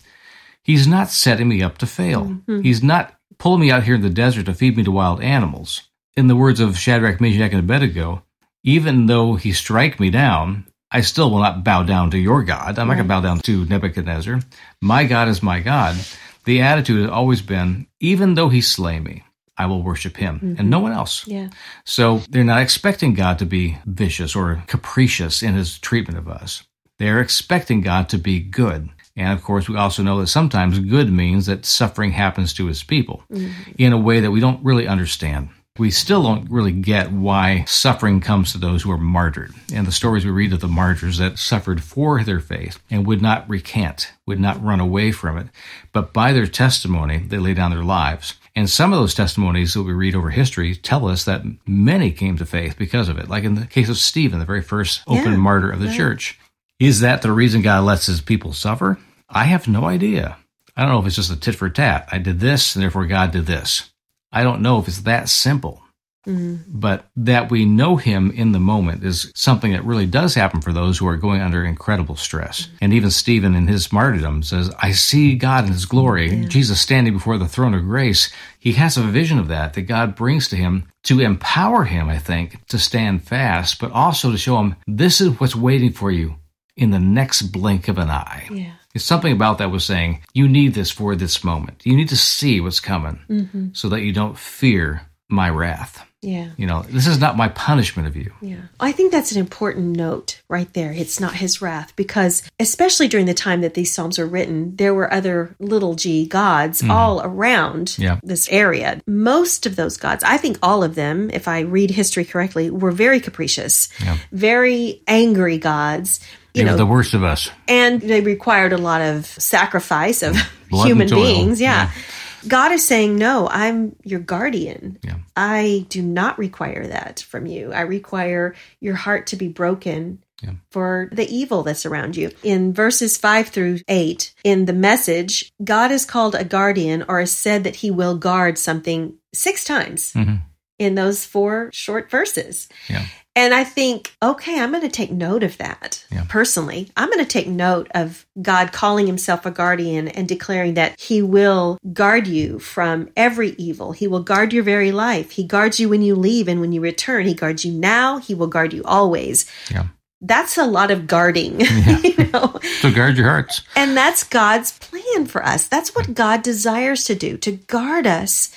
he's 0.65 0.87
not 0.87 1.09
setting 1.09 1.47
me 1.47 1.61
up 1.61 1.77
to 1.77 1.85
fail. 1.85 2.25
Mm-hmm. 2.25 2.61
He's 2.61 2.83
not 2.83 3.15
pulling 3.37 3.61
me 3.61 3.71
out 3.71 3.83
here 3.83 3.95
in 3.95 4.01
the 4.01 4.09
desert 4.09 4.47
to 4.47 4.53
feed 4.53 4.75
me 4.75 4.83
to 4.83 4.91
wild 4.91 5.21
animals. 5.21 5.83
In 6.17 6.27
the 6.27 6.35
words 6.35 6.59
of 6.59 6.77
Shadrach, 6.77 7.21
Meshach, 7.21 7.51
and 7.51 7.59
Abednego, 7.59 8.23
even 8.63 9.05
though 9.05 9.35
he 9.35 9.53
strike 9.53 9.99
me 9.99 10.09
down, 10.09 10.65
I 10.91 11.01
still 11.01 11.29
will 11.29 11.39
not 11.39 11.63
bow 11.63 11.83
down 11.83 12.11
to 12.11 12.17
your 12.17 12.43
God. 12.43 12.79
I'm 12.79 12.89
right. 12.89 12.95
not 12.95 13.07
going 13.07 13.07
to 13.07 13.13
bow 13.13 13.21
down 13.21 13.39
to 13.39 13.65
Nebuchadnezzar. 13.65 14.39
My 14.81 15.05
God 15.05 15.27
is 15.27 15.43
my 15.43 15.59
God. 15.59 15.97
The 16.45 16.61
attitude 16.61 17.01
has 17.01 17.11
always 17.11 17.41
been, 17.41 17.87
even 17.99 18.33
though 18.33 18.49
he 18.49 18.61
slay 18.61 18.99
me, 18.99 19.23
I 19.57 19.65
will 19.67 19.83
worship 19.83 20.17
him 20.17 20.35
mm-hmm. 20.35 20.55
and 20.57 20.69
no 20.69 20.79
one 20.79 20.91
else. 20.91 21.27
Yeah. 21.27 21.49
So 21.85 22.21
they're 22.29 22.43
not 22.43 22.61
expecting 22.61 23.13
God 23.13 23.39
to 23.39 23.45
be 23.45 23.77
vicious 23.85 24.35
or 24.35 24.63
capricious 24.67 25.43
in 25.43 25.53
his 25.53 25.77
treatment 25.79 26.17
of 26.17 26.27
us. 26.27 26.63
They're 26.97 27.19
expecting 27.19 27.81
God 27.81 28.09
to 28.09 28.17
be 28.17 28.39
good. 28.39 28.89
And 29.15 29.31
of 29.31 29.43
course, 29.43 29.69
we 29.69 29.77
also 29.77 30.03
know 30.03 30.19
that 30.19 30.27
sometimes 30.27 30.79
good 30.79 31.11
means 31.11 31.45
that 31.45 31.65
suffering 31.65 32.11
happens 32.11 32.53
to 32.53 32.67
his 32.67 32.83
people 32.83 33.23
mm-hmm. 33.31 33.71
in 33.77 33.93
a 33.93 33.97
way 33.97 34.19
that 34.19 34.31
we 34.31 34.39
don't 34.39 34.63
really 34.63 34.87
understand 34.87 35.49
we 35.77 35.91
still 35.91 36.23
don't 36.23 36.49
really 36.49 36.71
get 36.71 37.11
why 37.11 37.65
suffering 37.67 38.21
comes 38.21 38.51
to 38.51 38.57
those 38.57 38.83
who 38.83 38.91
are 38.91 38.97
martyred. 38.97 39.53
And 39.73 39.85
the 39.85 39.91
stories 39.91 40.23
we 40.23 40.31
read 40.31 40.53
of 40.53 40.61
the 40.61 40.69
martyrs 40.69 41.17
that 41.17 41.37
suffered 41.37 41.83
for 41.83 42.23
their 42.23 42.39
faith 42.39 42.79
and 42.89 43.05
would 43.05 43.21
not 43.21 43.49
recant, 43.49 44.13
would 44.25 44.39
not 44.39 44.63
run 44.63 44.79
away 44.79 45.11
from 45.11 45.37
it, 45.37 45.47
but 45.91 46.13
by 46.13 46.31
their 46.31 46.47
testimony, 46.47 47.17
they 47.17 47.37
lay 47.37 47.53
down 47.53 47.71
their 47.71 47.83
lives. 47.83 48.35
And 48.55 48.69
some 48.69 48.93
of 48.93 48.99
those 48.99 49.13
testimonies 49.13 49.73
that 49.73 49.83
we 49.83 49.91
read 49.91 50.15
over 50.15 50.29
history 50.29 50.75
tell 50.75 51.09
us 51.09 51.25
that 51.25 51.43
many 51.67 52.09
came 52.11 52.37
to 52.37 52.45
faith 52.45 52.77
because 52.77 53.09
of 53.09 53.17
it, 53.17 53.27
like 53.27 53.43
in 53.43 53.55
the 53.55 53.65
case 53.65 53.89
of 53.89 53.97
Stephen, 53.97 54.39
the 54.39 54.45
very 54.45 54.61
first 54.61 55.01
open 55.07 55.33
yeah, 55.33 55.37
martyr 55.37 55.69
of 55.69 55.81
the 55.81 55.87
right. 55.87 55.97
church. 55.97 56.39
Is 56.79 56.99
that 57.01 57.21
the 57.21 57.31
reason 57.31 57.61
God 57.61 57.83
lets 57.83 58.05
his 58.05 58.21
people 58.21 58.53
suffer? 58.53 58.97
I 59.29 59.45
have 59.45 59.67
no 59.67 59.85
idea. 59.85 60.37
I 60.75 60.81
don't 60.81 60.91
know 60.91 60.99
if 60.99 61.05
it's 61.05 61.15
just 61.15 61.31
a 61.31 61.39
tit 61.39 61.55
for 61.55 61.69
tat. 61.69 62.09
I 62.11 62.17
did 62.17 62.39
this, 62.39 62.75
and 62.75 62.83
therefore 62.83 63.05
God 63.05 63.31
did 63.31 63.45
this. 63.45 63.91
I 64.31 64.43
don't 64.43 64.61
know 64.61 64.79
if 64.79 64.87
it's 64.87 65.01
that 65.01 65.29
simple. 65.29 65.81
Mm-hmm. 66.27 66.55
But 66.67 67.05
that 67.17 67.51
we 67.51 67.65
know 67.65 67.97
him 67.97 68.31
in 68.31 68.51
the 68.51 68.59
moment 68.59 69.03
is 69.03 69.31
something 69.35 69.71
that 69.73 69.85
really 69.85 70.07
does 70.07 70.33
happen 70.33 70.59
for 70.59 70.73
those 70.73 70.97
who 70.97 71.07
are 71.07 71.17
going 71.17 71.39
under 71.39 71.63
incredible 71.63 72.15
stress. 72.15 72.63
Mm-hmm. 72.63 72.77
And 72.81 72.93
even 72.93 73.11
Stephen 73.11 73.55
in 73.55 73.67
his 73.67 73.93
martyrdom 73.93 74.41
says, 74.41 74.73
I 74.81 74.91
see 74.91 75.35
God 75.35 75.65
in 75.65 75.71
his 75.71 75.85
glory, 75.85 76.33
yeah. 76.33 76.47
Jesus 76.47 76.81
standing 76.81 77.13
before 77.13 77.37
the 77.37 77.47
throne 77.47 77.75
of 77.75 77.83
grace. 77.83 78.33
He 78.59 78.73
has 78.73 78.97
a 78.97 79.03
vision 79.03 79.37
of 79.37 79.49
that 79.49 79.75
that 79.75 79.83
God 79.83 80.15
brings 80.15 80.47
to 80.49 80.55
him 80.55 80.87
to 81.03 81.19
empower 81.19 81.83
him, 81.83 82.09
I 82.09 82.17
think, 82.17 82.65
to 82.67 82.79
stand 82.79 83.23
fast, 83.23 83.79
but 83.79 83.91
also 83.91 84.31
to 84.31 84.37
show 84.37 84.57
him 84.57 84.75
this 84.87 85.21
is 85.21 85.39
what's 85.39 85.55
waiting 85.55 85.93
for 85.93 86.09
you 86.09 86.35
in 86.75 86.91
the 86.91 86.99
next 86.99 87.43
blink 87.43 87.87
of 87.87 87.97
an 87.97 88.09
eye. 88.09 88.47
Yeah. 88.51 88.73
It's 88.93 89.05
something 89.05 89.33
about 89.33 89.57
that 89.57 89.71
was 89.71 89.83
saying, 89.83 90.23
you 90.33 90.47
need 90.47 90.73
this 90.73 90.91
for 90.91 91.15
this 91.15 91.43
moment. 91.43 91.85
You 91.85 91.95
need 91.95 92.09
to 92.09 92.17
see 92.17 92.61
what's 92.61 92.79
coming 92.79 93.19
mm-hmm. 93.29 93.67
so 93.73 93.89
that 93.89 94.01
you 94.01 94.13
don't 94.13 94.37
fear 94.37 95.01
my 95.27 95.49
wrath. 95.49 96.05
Yeah. 96.21 96.49
You 96.57 96.65
know, 96.65 96.81
this 96.83 97.05
is 97.05 97.19
not 97.19 97.37
my 97.37 97.49
punishment 97.49 98.07
of 98.07 98.15
you. 98.15 98.33
Yeah. 98.41 98.61
I 98.79 98.91
think 98.93 99.11
that's 99.11 99.31
an 99.31 99.37
important 99.37 99.95
note 99.95 100.41
right 100.49 100.71
there. 100.73 100.91
It's 100.91 101.19
not 101.19 101.35
his 101.35 101.61
wrath 101.61 101.95
because, 101.95 102.41
especially 102.59 103.07
during 103.07 103.27
the 103.27 103.35
time 103.35 103.61
that 103.61 103.75
these 103.75 103.93
Psalms 103.93 104.17
were 104.17 104.25
written, 104.25 104.75
there 104.75 104.93
were 104.93 105.13
other 105.13 105.55
little 105.59 105.93
g 105.93 106.25
gods 106.25 106.81
mm-hmm. 106.81 106.89
all 106.89 107.21
around 107.21 107.95
yeah. 107.99 108.19
this 108.23 108.49
area. 108.49 109.01
Most 109.05 109.67
of 109.67 109.75
those 109.75 109.97
gods, 109.97 110.23
I 110.23 110.37
think 110.37 110.57
all 110.63 110.83
of 110.83 110.95
them, 110.95 111.29
if 111.31 111.47
I 111.47 111.59
read 111.59 111.91
history 111.91 112.25
correctly, 112.25 112.71
were 112.71 112.91
very 112.91 113.19
capricious, 113.19 113.89
yeah. 114.01 114.17
very 114.31 115.03
angry 115.07 115.59
gods 115.59 116.21
you 116.55 116.63
know, 116.65 116.77
the 116.77 116.85
worst 116.85 117.13
of 117.13 117.23
us. 117.23 117.49
And 117.67 118.01
they 118.01 118.21
required 118.21 118.73
a 118.73 118.77
lot 118.77 119.01
of 119.01 119.25
sacrifice 119.25 120.23
of 120.23 120.35
human 120.71 121.07
beings. 121.09 121.59
Yeah. 121.61 121.91
yeah. 121.91 122.01
God 122.47 122.71
is 122.71 122.85
saying, 122.87 123.15
No, 123.15 123.47
I'm 123.49 123.95
your 124.03 124.19
guardian. 124.19 124.99
Yeah. 125.03 125.17
I 125.35 125.85
do 125.89 126.01
not 126.01 126.37
require 126.37 126.87
that 126.87 127.19
from 127.21 127.45
you. 127.47 127.73
I 127.73 127.81
require 127.81 128.53
your 128.79 128.95
heart 128.95 129.27
to 129.27 129.35
be 129.35 129.47
broken 129.47 130.23
Yeah. 130.43 130.51
for 130.69 131.09
the 131.11 131.25
evil 131.27 131.63
that's 131.63 131.85
around 131.87 132.15
you. 132.15 132.29
In 132.43 132.71
verses 132.73 133.17
5 133.17 133.47
through 133.49 133.79
8, 133.87 134.33
in 134.43 134.65
the 134.65 134.73
message, 134.73 135.51
God 135.63 135.91
is 135.91 136.05
called 136.05 136.35
a 136.35 136.43
guardian 136.45 137.03
or 137.07 137.19
is 137.21 137.31
said 137.35 137.63
that 137.63 137.77
he 137.77 137.89
will 137.89 138.15
guard 138.17 138.57
something 138.59 139.15
six 139.33 139.63
times 139.65 140.13
Mhm. 140.13 140.41
in 140.77 140.93
those 140.95 141.25
four 141.25 141.69
short 141.73 142.11
verses. 142.11 142.69
Yeah. 142.87 143.05
And 143.37 143.53
I 143.53 143.65
think, 143.65 144.15
okay, 144.23 144.61
I'm 144.61 144.71
going 144.71 144.81
to 144.83 144.89
take 144.89 145.11
note 145.11 145.43
of 145.43 145.57
that 145.57 146.05
Yeah. 146.09 146.23
personally. 146.29 146.89
I'm 146.95 147.09
going 147.09 147.19
to 147.19 147.25
take 147.25 147.47
note 147.47 147.89
of 147.93 148.25
God 148.41 148.71
calling 148.71 149.07
himself 149.07 149.45
a 149.45 149.51
guardian 149.51 150.07
and 150.07 150.25
declaring 150.27 150.75
that 150.75 150.97
he 150.99 151.21
will 151.21 151.77
guard 151.91 152.27
you 152.27 152.59
from 152.59 153.09
every 153.17 153.49
evil. 153.57 153.91
He 153.91 154.07
will 154.07 154.23
guard 154.23 154.53
your 154.53 154.63
very 154.63 154.93
life. 154.93 155.31
He 155.31 155.43
guards 155.43 155.79
you 155.81 155.89
when 155.89 156.01
you 156.01 156.15
leave 156.15 156.47
and 156.47 156.61
when 156.61 156.71
you 156.71 156.79
return. 156.79 157.25
He 157.25 157.33
guards 157.33 157.65
you 157.65 157.73
now. 157.73 158.19
He 158.19 158.33
will 158.33 158.47
guard 158.47 158.71
you 158.71 158.83
always. 158.85 159.45
Yeah. 159.69 159.87
That's 160.21 160.57
a 160.57 160.65
lot 160.65 160.89
of 160.89 161.05
guarding, 161.05 161.59
Yeah. 161.59 161.99
you 161.99 162.15
know. 162.31 162.57
So 162.79 162.89
guard 162.91 163.17
your 163.17 163.27
hearts. 163.27 163.61
And 163.75 163.97
that's 163.97 164.23
God's 164.23 164.71
plan 164.79 165.25
for 165.25 165.45
us. 165.45 165.67
That's 165.67 165.93
what 165.93 166.13
God 166.13 166.41
desires 166.41 167.03
to 167.03 167.15
do, 167.15 167.35
to 167.39 167.51
guard 167.51 168.07
us, 168.07 168.55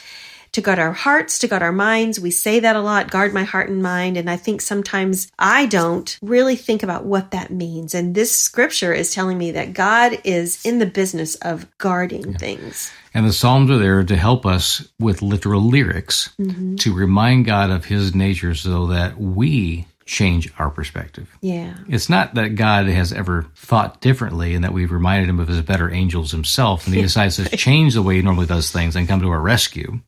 to 0.58 0.62
guard 0.62 0.80
our 0.80 0.92
hearts, 0.92 1.38
to 1.38 1.46
guard 1.46 1.62
our 1.62 1.72
minds. 1.72 2.18
We 2.18 2.32
say 2.32 2.58
that 2.58 2.74
a 2.74 2.80
lot, 2.80 3.12
guard 3.12 3.32
my 3.32 3.44
heart 3.44 3.70
and 3.70 3.80
mind. 3.80 4.16
And 4.16 4.28
I 4.28 4.36
think 4.36 4.60
sometimes 4.60 5.30
I 5.38 5.66
don't 5.66 6.18
really 6.20 6.56
think 6.56 6.82
about 6.82 7.04
what 7.04 7.30
that 7.30 7.52
means. 7.52 7.94
And 7.94 8.12
this 8.12 8.34
scripture 8.34 8.92
is 8.92 9.14
telling 9.14 9.38
me 9.38 9.52
that 9.52 9.72
God 9.72 10.18
is 10.24 10.66
in 10.66 10.80
the 10.80 10.86
business 10.86 11.36
of 11.36 11.66
guarding 11.78 12.34
things. 12.34 12.90
And 13.14 13.24
the 13.24 13.32
Psalms 13.32 13.70
are 13.70 13.78
there 13.78 14.02
to 14.02 14.16
help 14.16 14.44
us 14.44 14.86
with 14.98 15.22
literal 15.22 15.62
lyrics 15.62 16.30
mm-hmm. 16.40 16.74
to 16.76 16.92
remind 16.92 17.46
God 17.46 17.70
of 17.70 17.84
his 17.84 18.12
nature 18.12 18.56
so 18.56 18.88
that 18.88 19.16
we 19.16 19.86
change 20.06 20.50
our 20.58 20.70
perspective. 20.70 21.30
Yeah. 21.40 21.74
It's 21.88 22.08
not 22.08 22.34
that 22.34 22.56
God 22.56 22.88
has 22.88 23.12
ever 23.12 23.46
thought 23.54 24.00
differently 24.00 24.56
and 24.56 24.64
that 24.64 24.72
we've 24.72 24.90
reminded 24.90 25.28
him 25.28 25.38
of 25.38 25.46
his 25.46 25.60
better 25.62 25.92
angels 25.92 26.32
himself 26.32 26.86
and 26.86 26.96
he 26.96 27.02
decides 27.02 27.36
to 27.36 27.56
change 27.56 27.94
the 27.94 28.02
way 28.02 28.16
he 28.16 28.22
normally 28.22 28.46
does 28.46 28.72
things 28.72 28.96
and 28.96 29.06
come 29.06 29.20
to 29.20 29.30
our 29.30 29.40
rescue. 29.40 30.00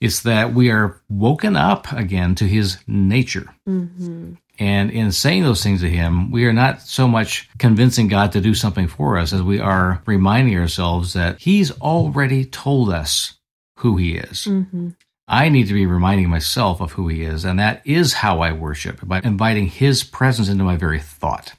It's 0.00 0.22
that 0.22 0.54
we 0.54 0.70
are 0.70 1.00
woken 1.08 1.56
up 1.56 1.92
again 1.92 2.34
to 2.36 2.46
his 2.46 2.78
nature. 2.86 3.54
Mm-hmm. 3.68 4.34
And 4.58 4.90
in 4.90 5.12
saying 5.12 5.42
those 5.42 5.62
things 5.62 5.80
to 5.80 5.88
him, 5.88 6.30
we 6.30 6.44
are 6.44 6.52
not 6.52 6.82
so 6.82 7.08
much 7.08 7.48
convincing 7.58 8.08
God 8.08 8.32
to 8.32 8.40
do 8.40 8.54
something 8.54 8.88
for 8.88 9.18
us 9.18 9.32
as 9.32 9.42
we 9.42 9.58
are 9.58 10.02
reminding 10.06 10.58
ourselves 10.58 11.14
that 11.14 11.38
he's 11.38 11.70
already 11.80 12.44
told 12.44 12.90
us 12.90 13.38
who 13.76 13.96
he 13.96 14.16
is. 14.16 14.44
Mm-hmm. 14.44 14.90
I 15.26 15.48
need 15.48 15.68
to 15.68 15.74
be 15.74 15.86
reminding 15.86 16.28
myself 16.28 16.80
of 16.80 16.92
who 16.92 17.08
he 17.08 17.22
is, 17.22 17.44
and 17.44 17.58
that 17.58 17.82
is 17.86 18.14
how 18.14 18.40
I 18.40 18.52
worship 18.52 19.00
by 19.06 19.20
inviting 19.20 19.68
his 19.68 20.02
presence 20.02 20.48
into 20.48 20.64
my 20.64 20.76
very 20.76 20.98
thought. 20.98 21.54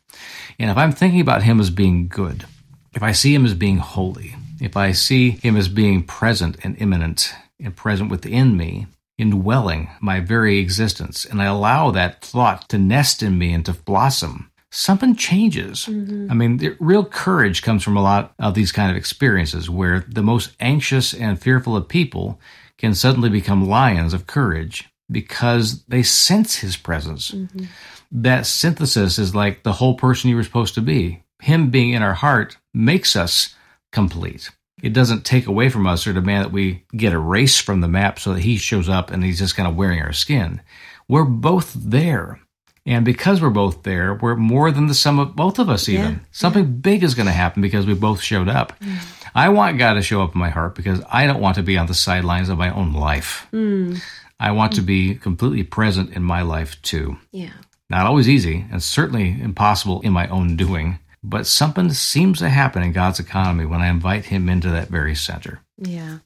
And 0.59 0.69
if 0.69 0.77
I'm 0.77 0.91
thinking 0.91 1.21
about 1.21 1.43
him 1.43 1.59
as 1.59 1.69
being 1.69 2.07
good, 2.07 2.45
if 2.93 3.01
I 3.01 3.13
see 3.13 3.33
him 3.33 3.45
as 3.45 3.53
being 3.53 3.77
holy, 3.77 4.35
if 4.59 4.75
I 4.75 4.91
see 4.91 5.31
him 5.31 5.55
as 5.55 5.69
being 5.69 6.03
present 6.03 6.57
and 6.63 6.77
immanent 6.79 7.33
and 7.63 7.75
present 7.75 8.09
within 8.09 8.57
me, 8.57 8.87
indwelling 9.17 9.89
my 9.99 10.19
very 10.19 10.57
existence, 10.59 11.25
and 11.25 11.41
I 11.41 11.45
allow 11.45 11.91
that 11.91 12.23
thought 12.23 12.67
to 12.69 12.77
nest 12.77 13.21
in 13.21 13.37
me 13.37 13.53
and 13.53 13.65
to 13.65 13.73
blossom, 13.73 14.51
something 14.71 15.15
changes. 15.15 15.85
Mm-hmm. 15.85 16.31
I 16.31 16.33
mean, 16.33 16.57
the 16.57 16.75
real 16.79 17.05
courage 17.05 17.61
comes 17.61 17.83
from 17.83 17.97
a 17.97 18.01
lot 18.01 18.33
of 18.39 18.53
these 18.53 18.71
kind 18.71 18.89
of 18.89 18.97
experiences 18.97 19.69
where 19.69 20.05
the 20.07 20.23
most 20.23 20.55
anxious 20.59 21.13
and 21.13 21.39
fearful 21.39 21.75
of 21.75 21.87
people 21.87 22.39
can 22.77 22.95
suddenly 22.95 23.29
become 23.29 23.67
lions 23.67 24.13
of 24.13 24.27
courage 24.27 24.89
because 25.11 25.83
they 25.85 26.01
sense 26.01 26.55
his 26.55 26.77
presence. 26.77 27.31
Mm-hmm. 27.31 27.65
That 28.13 28.45
synthesis 28.45 29.19
is 29.19 29.35
like 29.35 29.63
the 29.63 29.73
whole 29.73 29.95
person 29.95 30.29
you 30.29 30.35
were 30.35 30.43
supposed 30.43 30.75
to 30.75 30.81
be. 30.81 31.23
Him 31.41 31.69
being 31.69 31.91
in 31.91 32.01
our 32.01 32.13
heart 32.13 32.57
makes 32.73 33.15
us 33.15 33.55
complete. 33.91 34.49
It 34.81 34.93
doesn't 34.93 35.25
take 35.25 35.47
away 35.47 35.69
from 35.69 35.87
us 35.87 36.07
or 36.07 36.13
demand 36.13 36.45
that 36.45 36.51
we 36.51 36.85
get 36.95 37.13
erased 37.13 37.61
from 37.61 37.81
the 37.81 37.87
map 37.87 38.19
so 38.19 38.33
that 38.33 38.41
he 38.41 38.57
shows 38.57 38.89
up 38.89 39.11
and 39.11 39.23
he's 39.23 39.39
just 39.39 39.55
kind 39.55 39.67
of 39.67 39.75
wearing 39.75 40.01
our 40.01 40.13
skin. 40.13 40.61
We're 41.07 41.25
both 41.25 41.73
there. 41.75 42.39
And 42.85 43.05
because 43.05 43.41
we're 43.41 43.51
both 43.51 43.83
there, 43.83 44.15
we're 44.15 44.35
more 44.35 44.71
than 44.71 44.87
the 44.87 44.95
sum 44.95 45.19
of 45.19 45.35
both 45.35 45.59
of 45.59 45.69
us, 45.69 45.87
even. 45.87 46.13
Yeah, 46.13 46.19
Something 46.31 46.79
big 46.79 47.03
is 47.03 47.13
going 47.13 47.27
to 47.27 47.31
happen 47.31 47.61
because 47.61 47.85
we 47.85 47.93
both 47.93 48.21
showed 48.21 48.49
up. 48.49 48.79
Mm. 48.79 48.97
I 49.35 49.49
want 49.49 49.77
God 49.77 49.93
to 49.93 50.01
show 50.01 50.23
up 50.23 50.33
in 50.33 50.39
my 50.39 50.49
heart 50.49 50.75
because 50.75 51.01
I 51.07 51.27
don't 51.27 51.39
want 51.39 51.55
to 51.55 51.63
be 51.63 51.77
on 51.77 51.85
the 51.85 51.93
sidelines 51.93 52.49
of 52.49 52.57
my 52.57 52.73
own 52.73 52.93
life. 52.93 53.47
Mm. 53.53 54.01
I 54.39 54.51
want 54.51 54.73
to 54.73 54.81
be 54.81 55.13
completely 55.13 55.63
present 55.63 56.13
in 56.13 56.23
my 56.23 56.41
life 56.41 56.81
too. 56.81 57.17
Yeah. 57.31 57.51
Not 57.89 58.07
always 58.07 58.27
easy, 58.27 58.65
and 58.71 58.81
certainly 58.81 59.39
impossible 59.39 60.01
in 60.01 60.13
my 60.13 60.27
own 60.29 60.55
doing, 60.55 60.97
but 61.23 61.45
something 61.47 61.91
seems 61.91 62.39
to 62.39 62.49
happen 62.49 62.83
in 62.83 62.91
God's 62.91 63.19
economy 63.19 63.65
when 63.65 63.81
I 63.81 63.89
invite 63.89 64.25
Him 64.25 64.49
into 64.49 64.69
that 64.69 64.89
very 64.89 65.15
center. 65.15 65.61
Yeah. 65.77 66.19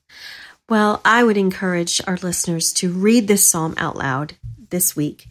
Well, 0.70 1.02
I 1.06 1.24
would 1.24 1.38
encourage 1.38 2.02
our 2.08 2.18
listeners 2.18 2.74
to 2.74 2.92
read 2.92 3.28
this 3.28 3.48
psalm 3.48 3.76
out 3.78 3.96
loud 3.96 4.36
this 4.70 4.96
week. 4.96 5.28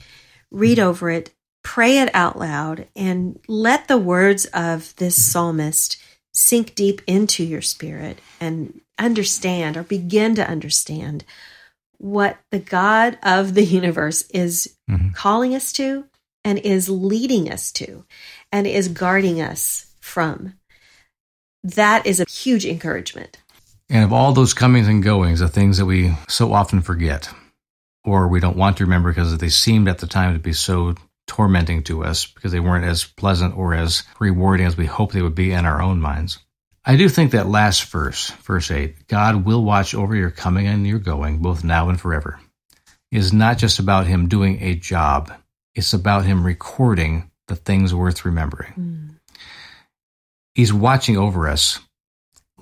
Read 0.51 0.79
over 0.79 1.11
it, 1.11 1.33
pray 1.65 1.99
it 1.99 2.15
out 2.15 2.39
loud, 2.39 2.87
and 2.95 3.41
let 3.49 3.89
the 3.89 3.99
words 3.99 4.45
of 4.47 4.95
this 4.97 5.21
psalmist 5.21 5.97
sink 6.33 6.75
deep 6.75 7.01
into 7.07 7.43
your 7.43 7.63
spirit 7.63 8.19
and 8.41 8.81
understand 8.99 9.77
or 9.77 9.83
begin 9.83 10.35
to 10.37 10.49
understand 10.49 11.25
what 11.99 12.39
the 12.51 12.59
God 12.59 13.19
of 13.23 13.55
the 13.55 13.65
universe 13.65 14.23
is 14.31 14.75
Mhm. 14.89 15.15
calling 15.15 15.55
us 15.55 15.73
to 15.73 16.05
and 16.45 16.59
is 16.59 16.89
leading 16.89 17.51
us 17.51 17.73
to 17.73 18.05
and 18.53 18.67
is 18.67 18.89
guarding 18.89 19.41
us 19.41 19.87
from. 20.01 20.55
That 21.63 22.07
is 22.07 22.21
a 22.21 22.29
huge 22.29 22.67
encouragement. 22.67 23.39
And 23.89 24.05
of 24.05 24.13
all 24.13 24.33
those 24.33 24.55
comings 24.55 24.89
and 24.89 25.03
goings, 25.03 25.41
the 25.41 25.49
things 25.49 25.79
that 25.79 25.87
we 25.87 26.15
so 26.29 26.53
often 26.53 26.81
forget, 26.81 27.31
or 28.05 28.29
we 28.29 28.41
don't 28.41 28.57
want 28.57 28.79
to 28.79 28.85
remember 28.85 29.11
because 29.11 29.37
they 29.39 29.49
seemed 29.49 29.89
at 29.89 29.99
the 29.99 30.07
time 30.07 30.35
to 30.35 30.39
be 30.39 30.53
so 30.53 30.95
tormenting 31.27 31.83
to 31.85 32.05
us 32.05 32.27
because 32.27 32.53
they 32.53 32.61
weren't 32.61 32.85
as 32.85 33.05
pleasant 33.05 33.57
or 33.57 33.75
as 33.75 34.03
rewarding 34.21 34.67
as 34.67 34.77
we 34.77 34.87
hoped 34.87 35.15
they 35.15 35.23
would 35.23 35.35
be 35.35 35.53
in 35.53 35.65
our 35.65 35.81
own 35.81 36.01
minds. 36.01 36.39
I 36.85 36.97
do 36.97 37.09
think 37.09 37.31
that 37.31 37.49
last 37.49 37.85
verse, 37.85 38.31
verse 38.43 38.71
8, 38.71 39.07
God 39.09 39.47
will 39.47 39.65
watch 39.65 39.95
over 39.95 40.15
your 40.15 40.31
coming 40.31 40.67
and 40.67 40.87
your 40.87 40.99
going, 40.99 41.39
both 41.39 41.65
now 41.65 41.89
and 41.89 41.99
forever, 41.99 42.39
is 43.11 43.33
not 43.33 43.57
just 43.57 43.79
about 43.79 44.07
Him 44.07 44.29
doing 44.29 44.63
a 44.63 44.75
job, 44.75 45.33
it's 45.75 45.93
about 45.93 46.25
Him 46.25 46.45
recording 46.45 47.31
the 47.49 47.57
things 47.57 47.95
worth 47.95 48.25
remembering. 48.25 48.73
Hmm. 48.73 49.09
He's 50.55 50.73
watching 50.73 51.17
over 51.17 51.49
us 51.49 51.81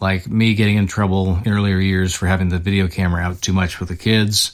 like 0.01 0.27
me 0.27 0.55
getting 0.55 0.77
in 0.77 0.87
trouble 0.87 1.39
in 1.45 1.53
earlier 1.53 1.79
years 1.79 2.15
for 2.15 2.27
having 2.27 2.49
the 2.49 2.59
video 2.59 2.89
camera 2.89 3.23
out 3.23 3.41
too 3.41 3.53
much 3.53 3.79
with 3.79 3.89
the 3.89 3.97
kids, 3.97 4.53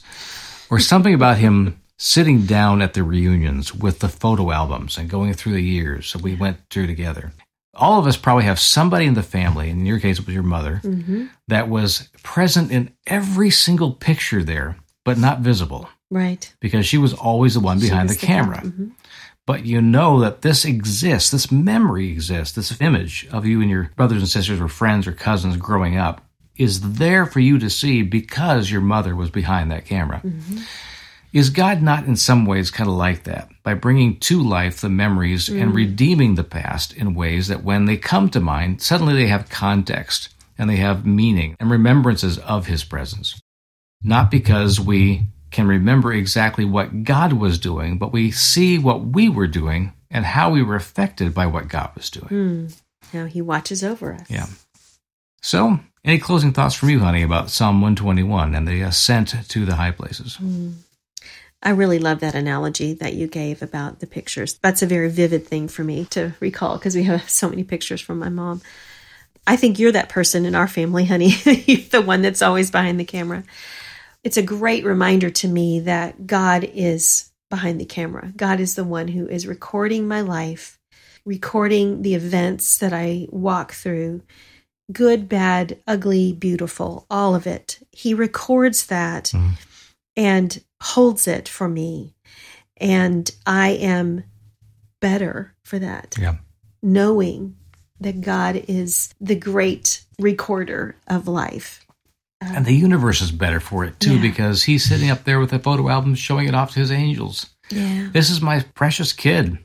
or 0.69 0.79
something 0.79 1.13
about 1.13 1.37
him 1.37 1.81
sitting 1.97 2.45
down 2.45 2.81
at 2.81 2.93
the 2.93 3.03
reunions 3.03 3.73
with 3.73 3.99
the 3.99 4.07
photo 4.07 4.51
albums 4.51 4.97
and 4.97 5.09
going 5.09 5.33
through 5.33 5.53
the 5.53 5.63
years 5.63 6.13
that 6.13 6.21
we 6.21 6.35
went 6.35 6.57
through 6.69 6.87
together. 6.87 7.33
All 7.73 7.99
of 7.99 8.07
us 8.07 8.15
probably 8.15 8.45
have 8.45 8.59
somebody 8.59 9.05
in 9.05 9.15
the 9.15 9.23
family, 9.23 9.69
in 9.69 9.85
your 9.85 9.99
case 9.99 10.19
it 10.19 10.25
was 10.25 10.33
your 10.33 10.43
mother, 10.43 10.81
mm-hmm. 10.83 11.27
that 11.47 11.69
was 11.69 12.09
present 12.23 12.71
in 12.71 12.93
every 13.07 13.49
single 13.49 13.93
picture 13.93 14.43
there, 14.43 14.77
but 15.03 15.17
not 15.17 15.39
visible 15.39 15.89
Right. 16.11 16.51
because 16.59 16.85
she 16.87 16.97
was 16.97 17.13
always 17.13 17.53
the 17.53 17.59
one 17.59 17.79
behind 17.79 18.09
the 18.09 18.13
the 18.15 18.19
camera. 18.25 18.61
Mhm. 18.61 18.91
But 19.45 19.65
you 19.65 19.81
know 19.81 20.19
that 20.19 20.41
this 20.41 20.63
exists, 20.65 21.31
this 21.31 21.51
memory 21.51 22.11
exists, 22.11 22.55
this 22.55 22.79
image 22.81 23.27
of 23.31 23.45
you 23.45 23.61
and 23.61 23.69
your 23.69 23.89
brothers 23.95 24.19
and 24.21 24.29
sisters 24.29 24.59
or 24.59 24.67
friends 24.67 25.07
or 25.07 25.11
cousins 25.11 25.57
growing 25.57 25.97
up 25.97 26.23
is 26.55 26.81
there 26.97 27.25
for 27.25 27.39
you 27.39 27.57
to 27.59 27.69
see 27.69 28.01
because 28.03 28.69
your 28.69 28.81
mother 28.81 29.15
was 29.15 29.29
behind 29.29 29.71
that 29.71 29.85
camera. 29.85 30.21
Is 31.31 31.51
God 31.51 31.81
not 31.81 32.05
in 32.05 32.15
some 32.15 32.45
ways 32.45 32.69
kind 32.71 32.89
of 32.89 32.95
like 32.95 33.23
that 33.25 33.49
by 33.63 33.75
bringing 33.75 34.17
to 34.21 34.41
life 34.41 34.81
the 34.81 34.89
memories 34.89 35.47
and 35.47 35.73
redeeming 35.75 36.35
the 36.35 36.43
past 36.43 36.91
in 36.93 37.13
ways 37.13 37.47
that 37.47 37.63
when 37.63 37.85
they 37.85 37.97
come 37.97 38.29
to 38.29 38.39
mind, 38.39 38.81
suddenly 38.81 39.13
they 39.13 39.27
have 39.27 39.49
context 39.49 40.29
and 40.57 40.69
they 40.69 40.77
have 40.77 41.05
meaning 41.05 41.55
and 41.59 41.69
remembrances 41.71 42.39
of 42.39 42.65
his 42.67 42.83
presence? 42.83 43.39
Not 44.03 44.29
because 44.31 44.79
we 44.79 45.23
can 45.51 45.67
remember 45.67 46.13
exactly 46.13 46.65
what 46.65 47.03
God 47.03 47.33
was 47.33 47.57
doing, 47.57 47.97
but 47.97 48.11
we 48.11 48.31
see 48.31 48.77
what 48.77 49.01
we 49.01 49.29
were 49.29 49.47
doing 49.47 49.93
and 50.11 50.25
how 50.25 50.49
we 50.49 50.63
were 50.63 50.75
affected 50.75 51.33
by 51.33 51.45
what 51.45 51.67
God 51.67 51.91
was 51.95 52.09
doing. 52.09 52.27
Mm. 52.27 52.81
Now 53.13 53.25
he 53.25 53.41
watches 53.41 53.83
over 53.83 54.13
us. 54.13 54.29
Yeah. 54.29 54.47
So, 55.41 55.79
any 56.03 56.19
closing 56.19 56.53
thoughts 56.53 56.75
from 56.75 56.89
you, 56.89 56.99
honey, 56.99 57.23
about 57.23 57.49
Psalm 57.49 57.81
121 57.81 58.55
and 58.55 58.67
the 58.67 58.81
ascent 58.81 59.35
to 59.47 59.65
the 59.65 59.75
high 59.75 59.91
places? 59.91 60.37
I 61.61 61.71
really 61.71 61.99
love 61.99 62.21
that 62.21 62.35
analogy 62.35 62.93
that 62.95 63.15
you 63.15 63.27
gave 63.27 63.61
about 63.61 63.99
the 63.99 64.07
pictures. 64.07 64.57
That's 64.61 64.81
a 64.81 64.87
very 64.87 65.09
vivid 65.09 65.45
thing 65.47 65.67
for 65.67 65.83
me 65.83 66.05
to 66.05 66.33
recall 66.39 66.77
because 66.77 66.95
we 66.95 67.03
have 67.03 67.29
so 67.29 67.49
many 67.49 67.63
pictures 67.63 68.01
from 68.01 68.19
my 68.19 68.29
mom. 68.29 68.61
I 69.45 69.55
think 69.55 69.79
you're 69.79 69.91
that 69.91 70.09
person 70.09 70.45
in 70.45 70.55
our 70.55 70.67
family, 70.67 71.05
honey. 71.05 71.33
you're 71.45 71.81
the 71.89 72.01
one 72.01 72.21
that's 72.21 72.41
always 72.41 72.71
behind 72.71 72.99
the 72.99 73.05
camera. 73.05 73.43
It's 74.23 74.37
a 74.37 74.43
great 74.43 74.83
reminder 74.83 75.29
to 75.29 75.47
me 75.47 75.81
that 75.81 76.27
God 76.27 76.63
is 76.63 77.31
behind 77.49 77.79
the 77.79 77.85
camera. 77.85 78.31
God 78.35 78.59
is 78.59 78.75
the 78.75 78.83
one 78.83 79.07
who 79.07 79.27
is 79.27 79.47
recording 79.47 80.07
my 80.07 80.21
life, 80.21 80.77
recording 81.25 82.01
the 82.01 82.15
events 82.15 82.77
that 82.79 82.93
I 82.93 83.27
walk 83.31 83.73
through 83.73 84.21
good, 84.91 85.29
bad, 85.29 85.79
ugly, 85.87 86.33
beautiful, 86.33 87.05
all 87.09 87.35
of 87.35 87.45
it. 87.45 87.79
He 87.91 88.13
records 88.13 88.87
that 88.87 89.25
mm. 89.25 89.53
and 90.15 90.63
holds 90.81 91.27
it 91.27 91.47
for 91.47 91.69
me. 91.69 92.15
And 92.77 93.29
I 93.45 93.69
am 93.71 94.23
better 94.99 95.53
for 95.63 95.79
that. 95.79 96.15
Yeah. 96.19 96.37
Knowing 96.81 97.55
that 97.99 98.21
God 98.21 98.63
is 98.67 99.13
the 99.19 99.35
great 99.35 100.03
recorder 100.19 100.95
of 101.07 101.27
life. 101.27 101.85
And 102.41 102.65
the 102.65 102.73
universe 102.73 103.21
is 103.21 103.31
better 103.31 103.59
for 103.59 103.83
it 103.83 103.99
too, 103.99 104.15
yeah. 104.15 104.21
because 104.21 104.63
he's 104.63 104.87
sitting 104.87 105.09
up 105.09 105.23
there 105.25 105.39
with 105.39 105.51
a 105.51 105.59
photo 105.59 105.89
album 105.89 106.15
showing 106.15 106.47
it 106.47 106.55
off 106.55 106.73
to 106.73 106.79
his 106.79 106.91
angels. 106.91 107.47
Yeah. 107.69 108.09
This 108.11 108.29
is 108.29 108.41
my 108.41 108.61
precious 108.75 109.11
kid. 109.13 109.57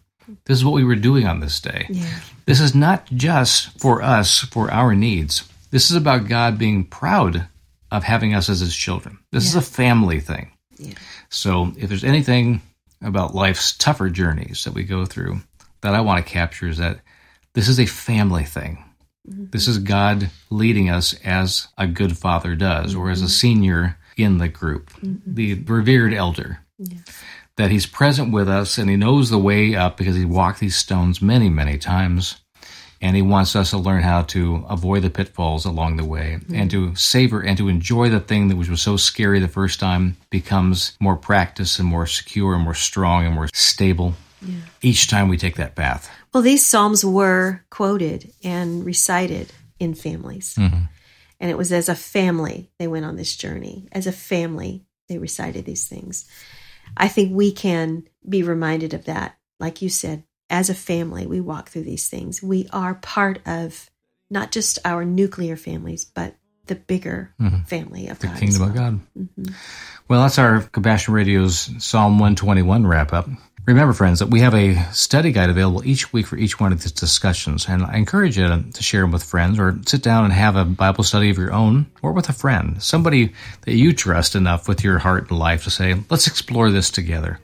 This 0.44 0.58
is 0.58 0.64
what 0.64 0.74
we 0.74 0.84
were 0.84 0.96
doing 0.96 1.26
on 1.26 1.40
this 1.40 1.60
day. 1.60 1.87
Yeah. 1.88 2.20
This 2.46 2.60
is 2.60 2.74
not 2.74 3.06
just 3.06 3.78
for 3.80 4.02
us, 4.02 4.40
for 4.40 4.70
our 4.70 4.94
needs. 4.94 5.48
This 5.70 5.90
is 5.90 5.96
about 5.96 6.28
God 6.28 6.58
being 6.58 6.84
proud 6.84 7.48
of 7.90 8.02
having 8.02 8.34
us 8.34 8.48
as 8.48 8.60
his 8.60 8.74
children. 8.74 9.18
This 9.30 9.44
yeah. 9.44 9.50
is 9.60 9.68
a 9.68 9.70
family 9.70 10.20
thing. 10.20 10.50
Yeah. 10.76 10.94
So 11.28 11.72
if 11.76 11.88
there's 11.88 12.04
anything 12.04 12.60
about 13.02 13.34
life's 13.34 13.76
tougher 13.76 14.08
journeys 14.08 14.64
that 14.64 14.74
we 14.74 14.82
go 14.82 15.04
through 15.04 15.40
that 15.82 15.94
I 15.94 16.00
want 16.00 16.24
to 16.24 16.32
capture 16.32 16.68
is 16.68 16.78
that 16.78 17.00
this 17.52 17.68
is 17.68 17.78
a 17.78 17.87
family 17.87 18.44
thing. 18.44 18.84
Mm-hmm. 19.28 19.46
This 19.50 19.68
is 19.68 19.78
God 19.78 20.30
leading 20.50 20.90
us 20.90 21.14
as 21.24 21.68
a 21.78 21.87
good 21.87 22.16
father 22.16 22.54
does, 22.54 22.92
mm-hmm. 22.92 23.00
or 23.00 23.10
as 23.10 23.20
a 23.20 23.24
mm-hmm. 23.24 23.30
senior 23.30 23.98
in 24.16 24.38
the 24.38 24.48
group, 24.48 24.90
mm-hmm. 24.94 25.34
the 25.34 25.54
revered 25.54 26.12
elder. 26.14 26.60
Yeah. 26.78 26.98
That 27.56 27.70
he's 27.70 27.87
present 27.87 28.32
with 28.32 28.48
us 28.48 28.78
and 28.78 28.90
he 28.90 28.96
knows 28.96 29.30
the 29.30 29.38
way 29.38 29.76
up 29.76 29.96
because 29.96 30.16
he 30.16 30.24
walked 30.24 30.58
these 30.58 30.76
stones 30.76 31.22
many, 31.22 31.48
many 31.48 31.78
times. 31.78 32.40
And 33.00 33.14
he 33.14 33.22
wants 33.22 33.54
us 33.54 33.70
to 33.70 33.78
learn 33.78 34.02
how 34.02 34.22
to 34.22 34.64
avoid 34.68 35.02
the 35.02 35.10
pitfalls 35.10 35.66
along 35.66 35.96
the 35.96 36.06
way 36.06 36.38
mm-hmm. 36.40 36.54
and 36.54 36.70
to 36.70 36.96
savor 36.96 37.42
and 37.42 37.56
to 37.58 37.68
enjoy 37.68 38.08
the 38.08 38.18
thing 38.18 38.48
that 38.48 38.56
which 38.56 38.70
was 38.70 38.80
so 38.80 38.96
scary 38.96 39.40
the 39.40 39.48
first 39.48 39.78
time 39.78 40.16
becomes 40.30 40.96
more 41.00 41.16
practice 41.16 41.78
and 41.78 41.87
more 41.87 42.06
secure 42.06 42.54
and 42.54 42.64
more 42.64 42.74
strong 42.74 43.26
and 43.26 43.34
more 43.34 43.48
stable 43.52 44.14
yeah. 44.46 44.61
each 44.83 45.09
time 45.09 45.28
we 45.28 45.37
take 45.37 45.57
that 45.57 45.74
path. 45.74 46.11
Well, 46.33 46.42
these 46.42 46.66
Psalms 46.66 47.04
were 47.04 47.64
quoted 47.70 48.33
and 48.42 48.85
recited 48.85 49.52
in 49.78 49.94
families. 49.94 50.54
Mm-hmm. 50.54 50.85
And 51.40 51.50
it 51.50 51.59
was 51.59 51.72
as 51.72 51.88
a 51.88 51.94
family 51.94 52.70
they 52.78 52.87
went 52.87 53.04
on 53.04 53.16
this 53.16 53.37
journey. 53.37 53.88
As 53.92 54.07
a 54.07 54.12
family, 54.12 54.85
they 55.09 55.18
recited 55.18 55.64
these 55.64 55.87
things. 55.87 56.28
I 56.96 57.09
think 57.09 57.33
we 57.35 57.52
can 57.52 58.04
be 58.28 58.42
reminded 58.42 58.94
of 58.94 59.04
that. 59.07 59.37
Like 59.61 59.83
you 59.83 59.88
said, 59.88 60.24
as 60.50 60.70
a 60.70 60.74
family, 60.74 61.26
we 61.26 61.40
walk 61.40 61.68
through 61.68 61.85
these 61.85 62.09
things. 62.09 62.42
We 62.42 62.68
are 62.72 62.94
part 62.94 63.40
of 63.46 63.90
not 64.30 64.52
just 64.52 64.78
our 64.85 65.04
nuclear 65.04 65.57
families, 65.57 66.04
but 66.04 66.35
the 66.66 66.74
bigger 66.74 67.35
mm-hmm. 67.40 67.62
family 67.62 68.09
of 68.09 68.18
the 68.18 68.28
God. 68.28 68.38
kingdom 68.38 68.61
well. 68.61 68.70
of 68.70 68.74
God. 68.74 69.00
Mm-hmm. 69.18 69.52
Well, 70.09 70.22
that's 70.22 70.38
our 70.38 70.62
Compassion 70.62 71.14
Radio's 71.14 71.70
Psalm 71.78 72.14
121 72.14 72.87
wrap 72.87 73.12
up. 73.12 73.28
Remember, 73.66 73.94
friends, 73.94 74.18
that 74.18 74.29
we 74.29 74.40
have 74.40 74.55
a 74.55 74.77
study 74.92 75.33
guide 75.33 75.48
available 75.48 75.87
each 75.87 76.12
week 76.12 76.27
for 76.27 76.37
each 76.37 76.61
one 76.61 76.70
of 76.70 76.83
these 76.83 76.92
discussions, 76.92 77.66
and 77.66 77.83
I 77.83 77.96
encourage 77.96 78.37
you 78.37 78.46
to 78.46 78.83
share 78.83 79.00
them 79.00 79.11
with 79.11 79.22
friends 79.22 79.59
or 79.59 79.79
sit 79.87 80.03
down 80.03 80.24
and 80.24 80.35
have 80.35 80.55
a 80.55 80.66
Bible 80.66 81.03
study 81.03 81.31
of 81.31 81.38
your 81.38 81.50
own 81.50 81.87
or 82.03 82.12
with 82.12 82.29
a 82.29 82.35
friend, 82.35 82.83
somebody 82.83 83.33
that 83.62 83.74
you 83.74 83.94
trust 83.94 84.37
enough 84.37 84.68
with 84.68 84.85
your 84.85 84.98
heart 84.98 85.31
and 85.31 85.38
life 85.38 85.64
to 85.64 85.70
say, 85.70 85.94
let's 86.11 86.27
explore 86.27 86.70
this 86.70 86.90
together. 86.90 87.40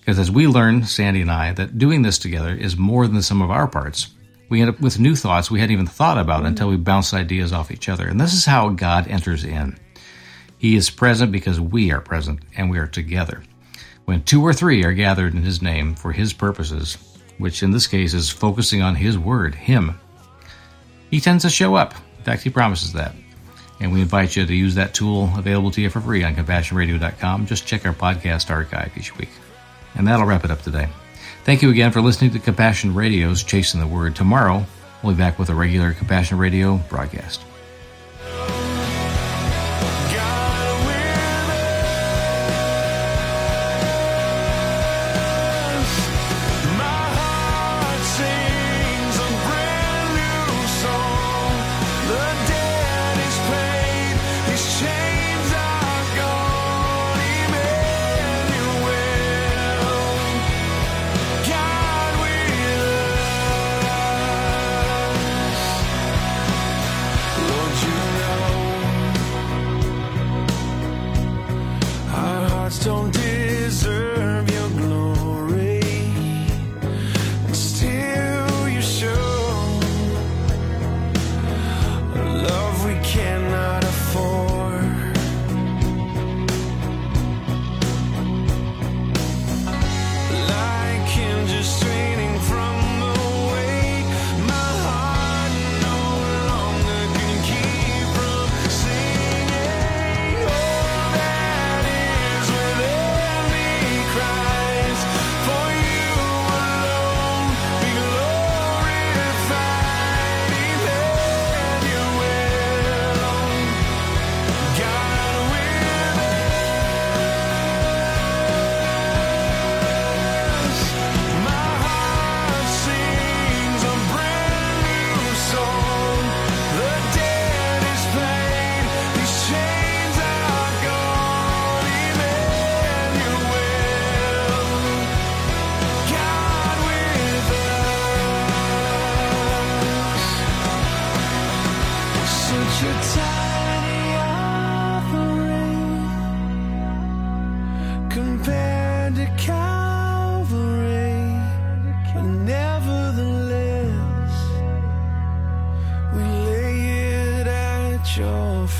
Because 0.00 0.18
as 0.18 0.30
we 0.30 0.46
learn, 0.46 0.84
Sandi 0.84 1.22
and 1.22 1.30
I, 1.30 1.52
that 1.52 1.78
doing 1.78 2.02
this 2.02 2.18
together 2.18 2.54
is 2.54 2.76
more 2.76 3.06
than 3.06 3.16
the 3.16 3.22
sum 3.22 3.40
of 3.40 3.50
our 3.50 3.66
parts. 3.66 4.08
We 4.50 4.60
end 4.60 4.68
up 4.68 4.80
with 4.80 4.98
new 4.98 5.16
thoughts 5.16 5.50
we 5.50 5.60
hadn't 5.60 5.72
even 5.72 5.86
thought 5.86 6.18
about 6.18 6.38
mm-hmm. 6.40 6.48
until 6.48 6.68
we 6.68 6.76
bounce 6.76 7.14
ideas 7.14 7.50
off 7.50 7.70
each 7.70 7.88
other. 7.88 8.06
And 8.06 8.20
this 8.20 8.34
is 8.34 8.44
how 8.44 8.68
God 8.68 9.08
enters 9.08 9.42
in. 9.42 9.78
He 10.58 10.76
is 10.76 10.90
present 10.90 11.32
because 11.32 11.58
we 11.58 11.92
are 11.92 12.02
present 12.02 12.40
and 12.58 12.70
we 12.70 12.78
are 12.78 12.86
together. 12.86 13.42
When 14.04 14.22
two 14.22 14.42
or 14.42 14.52
three 14.52 14.84
are 14.84 14.92
gathered 14.92 15.34
in 15.34 15.42
his 15.42 15.62
name 15.62 15.94
for 15.94 16.12
his 16.12 16.32
purposes, 16.32 16.98
which 17.38 17.62
in 17.62 17.70
this 17.70 17.86
case 17.86 18.14
is 18.14 18.30
focusing 18.30 18.82
on 18.82 18.94
his 18.96 19.18
word, 19.18 19.54
him, 19.54 19.98
he 21.10 21.20
tends 21.20 21.44
to 21.44 21.50
show 21.50 21.74
up. 21.74 21.94
In 22.18 22.24
fact, 22.24 22.42
he 22.42 22.50
promises 22.50 22.92
that. 22.94 23.14
And 23.80 23.92
we 23.92 24.00
invite 24.00 24.36
you 24.36 24.46
to 24.46 24.54
use 24.54 24.76
that 24.76 24.94
tool 24.94 25.30
available 25.36 25.70
to 25.72 25.80
you 25.80 25.90
for 25.90 26.00
free 26.00 26.22
on 26.24 26.34
compassionradio.com. 26.34 27.46
Just 27.46 27.66
check 27.66 27.84
our 27.84 27.92
podcast 27.92 28.50
archive 28.50 28.96
each 28.96 29.16
week. 29.18 29.30
And 29.94 30.06
that'll 30.06 30.26
wrap 30.26 30.44
it 30.44 30.50
up 30.50 30.62
today. 30.62 30.88
Thank 31.44 31.62
you 31.62 31.70
again 31.70 31.90
for 31.90 32.00
listening 32.00 32.30
to 32.32 32.38
Compassion 32.38 32.94
Radio's 32.94 33.42
Chasing 33.42 33.80
the 33.80 33.86
Word. 33.86 34.14
Tomorrow, 34.14 34.64
we'll 35.02 35.14
be 35.14 35.18
back 35.18 35.38
with 35.38 35.50
a 35.50 35.54
regular 35.54 35.92
Compassion 35.92 36.38
Radio 36.38 36.76
broadcast. 36.88 37.42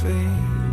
fade. 0.01 0.72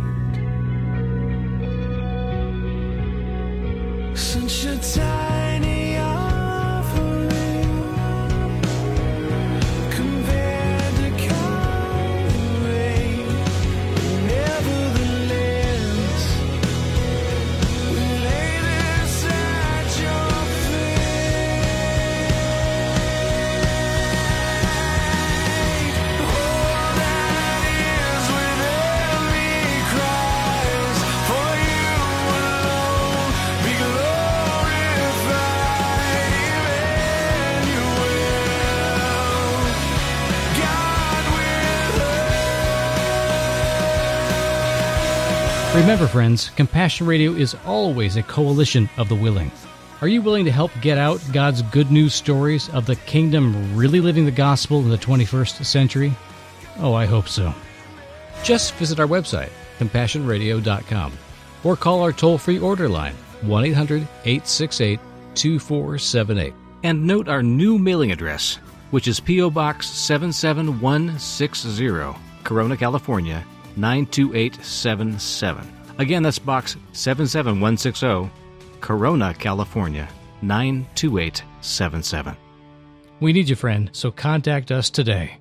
Remember, 45.72 46.08
friends, 46.08 46.50
Compassion 46.56 47.06
Radio 47.06 47.30
is 47.30 47.54
always 47.64 48.16
a 48.16 48.24
coalition 48.24 48.90
of 48.96 49.08
the 49.08 49.14
willing. 49.14 49.52
Are 50.00 50.08
you 50.08 50.20
willing 50.20 50.44
to 50.44 50.50
help 50.50 50.72
get 50.80 50.98
out 50.98 51.22
God's 51.32 51.62
good 51.62 51.92
news 51.92 52.12
stories 52.12 52.68
of 52.70 52.86
the 52.86 52.96
kingdom 52.96 53.76
really 53.76 54.00
living 54.00 54.24
the 54.24 54.32
gospel 54.32 54.80
in 54.80 54.88
the 54.88 54.98
21st 54.98 55.64
century? 55.64 56.12
Oh, 56.80 56.92
I 56.92 57.06
hope 57.06 57.28
so. 57.28 57.54
Just 58.42 58.74
visit 58.74 58.98
our 58.98 59.06
website, 59.06 59.50
compassionradio.com, 59.78 61.12
or 61.62 61.76
call 61.76 62.02
our 62.02 62.12
toll 62.12 62.36
free 62.36 62.58
order 62.58 62.88
line, 62.88 63.14
1 63.42 63.64
800 63.66 64.02
868 64.24 64.98
2478. 65.36 66.52
And 66.82 67.06
note 67.06 67.28
our 67.28 67.44
new 67.44 67.78
mailing 67.78 68.10
address, 68.10 68.56
which 68.90 69.06
is 69.06 69.20
P.O. 69.20 69.50
Box 69.50 69.88
77160, 69.88 72.18
Corona, 72.42 72.76
California 72.76 73.46
92877. 73.76 75.66
Again, 75.98 76.22
that's 76.22 76.38
Box 76.38 76.76
77160, 76.92 78.30
Corona, 78.80 79.34
California 79.34 80.08
92877. 80.42 82.36
We 83.20 83.32
need 83.32 83.48
you, 83.48 83.56
friend, 83.56 83.90
so 83.92 84.10
contact 84.10 84.72
us 84.72 84.88
today. 84.88 85.36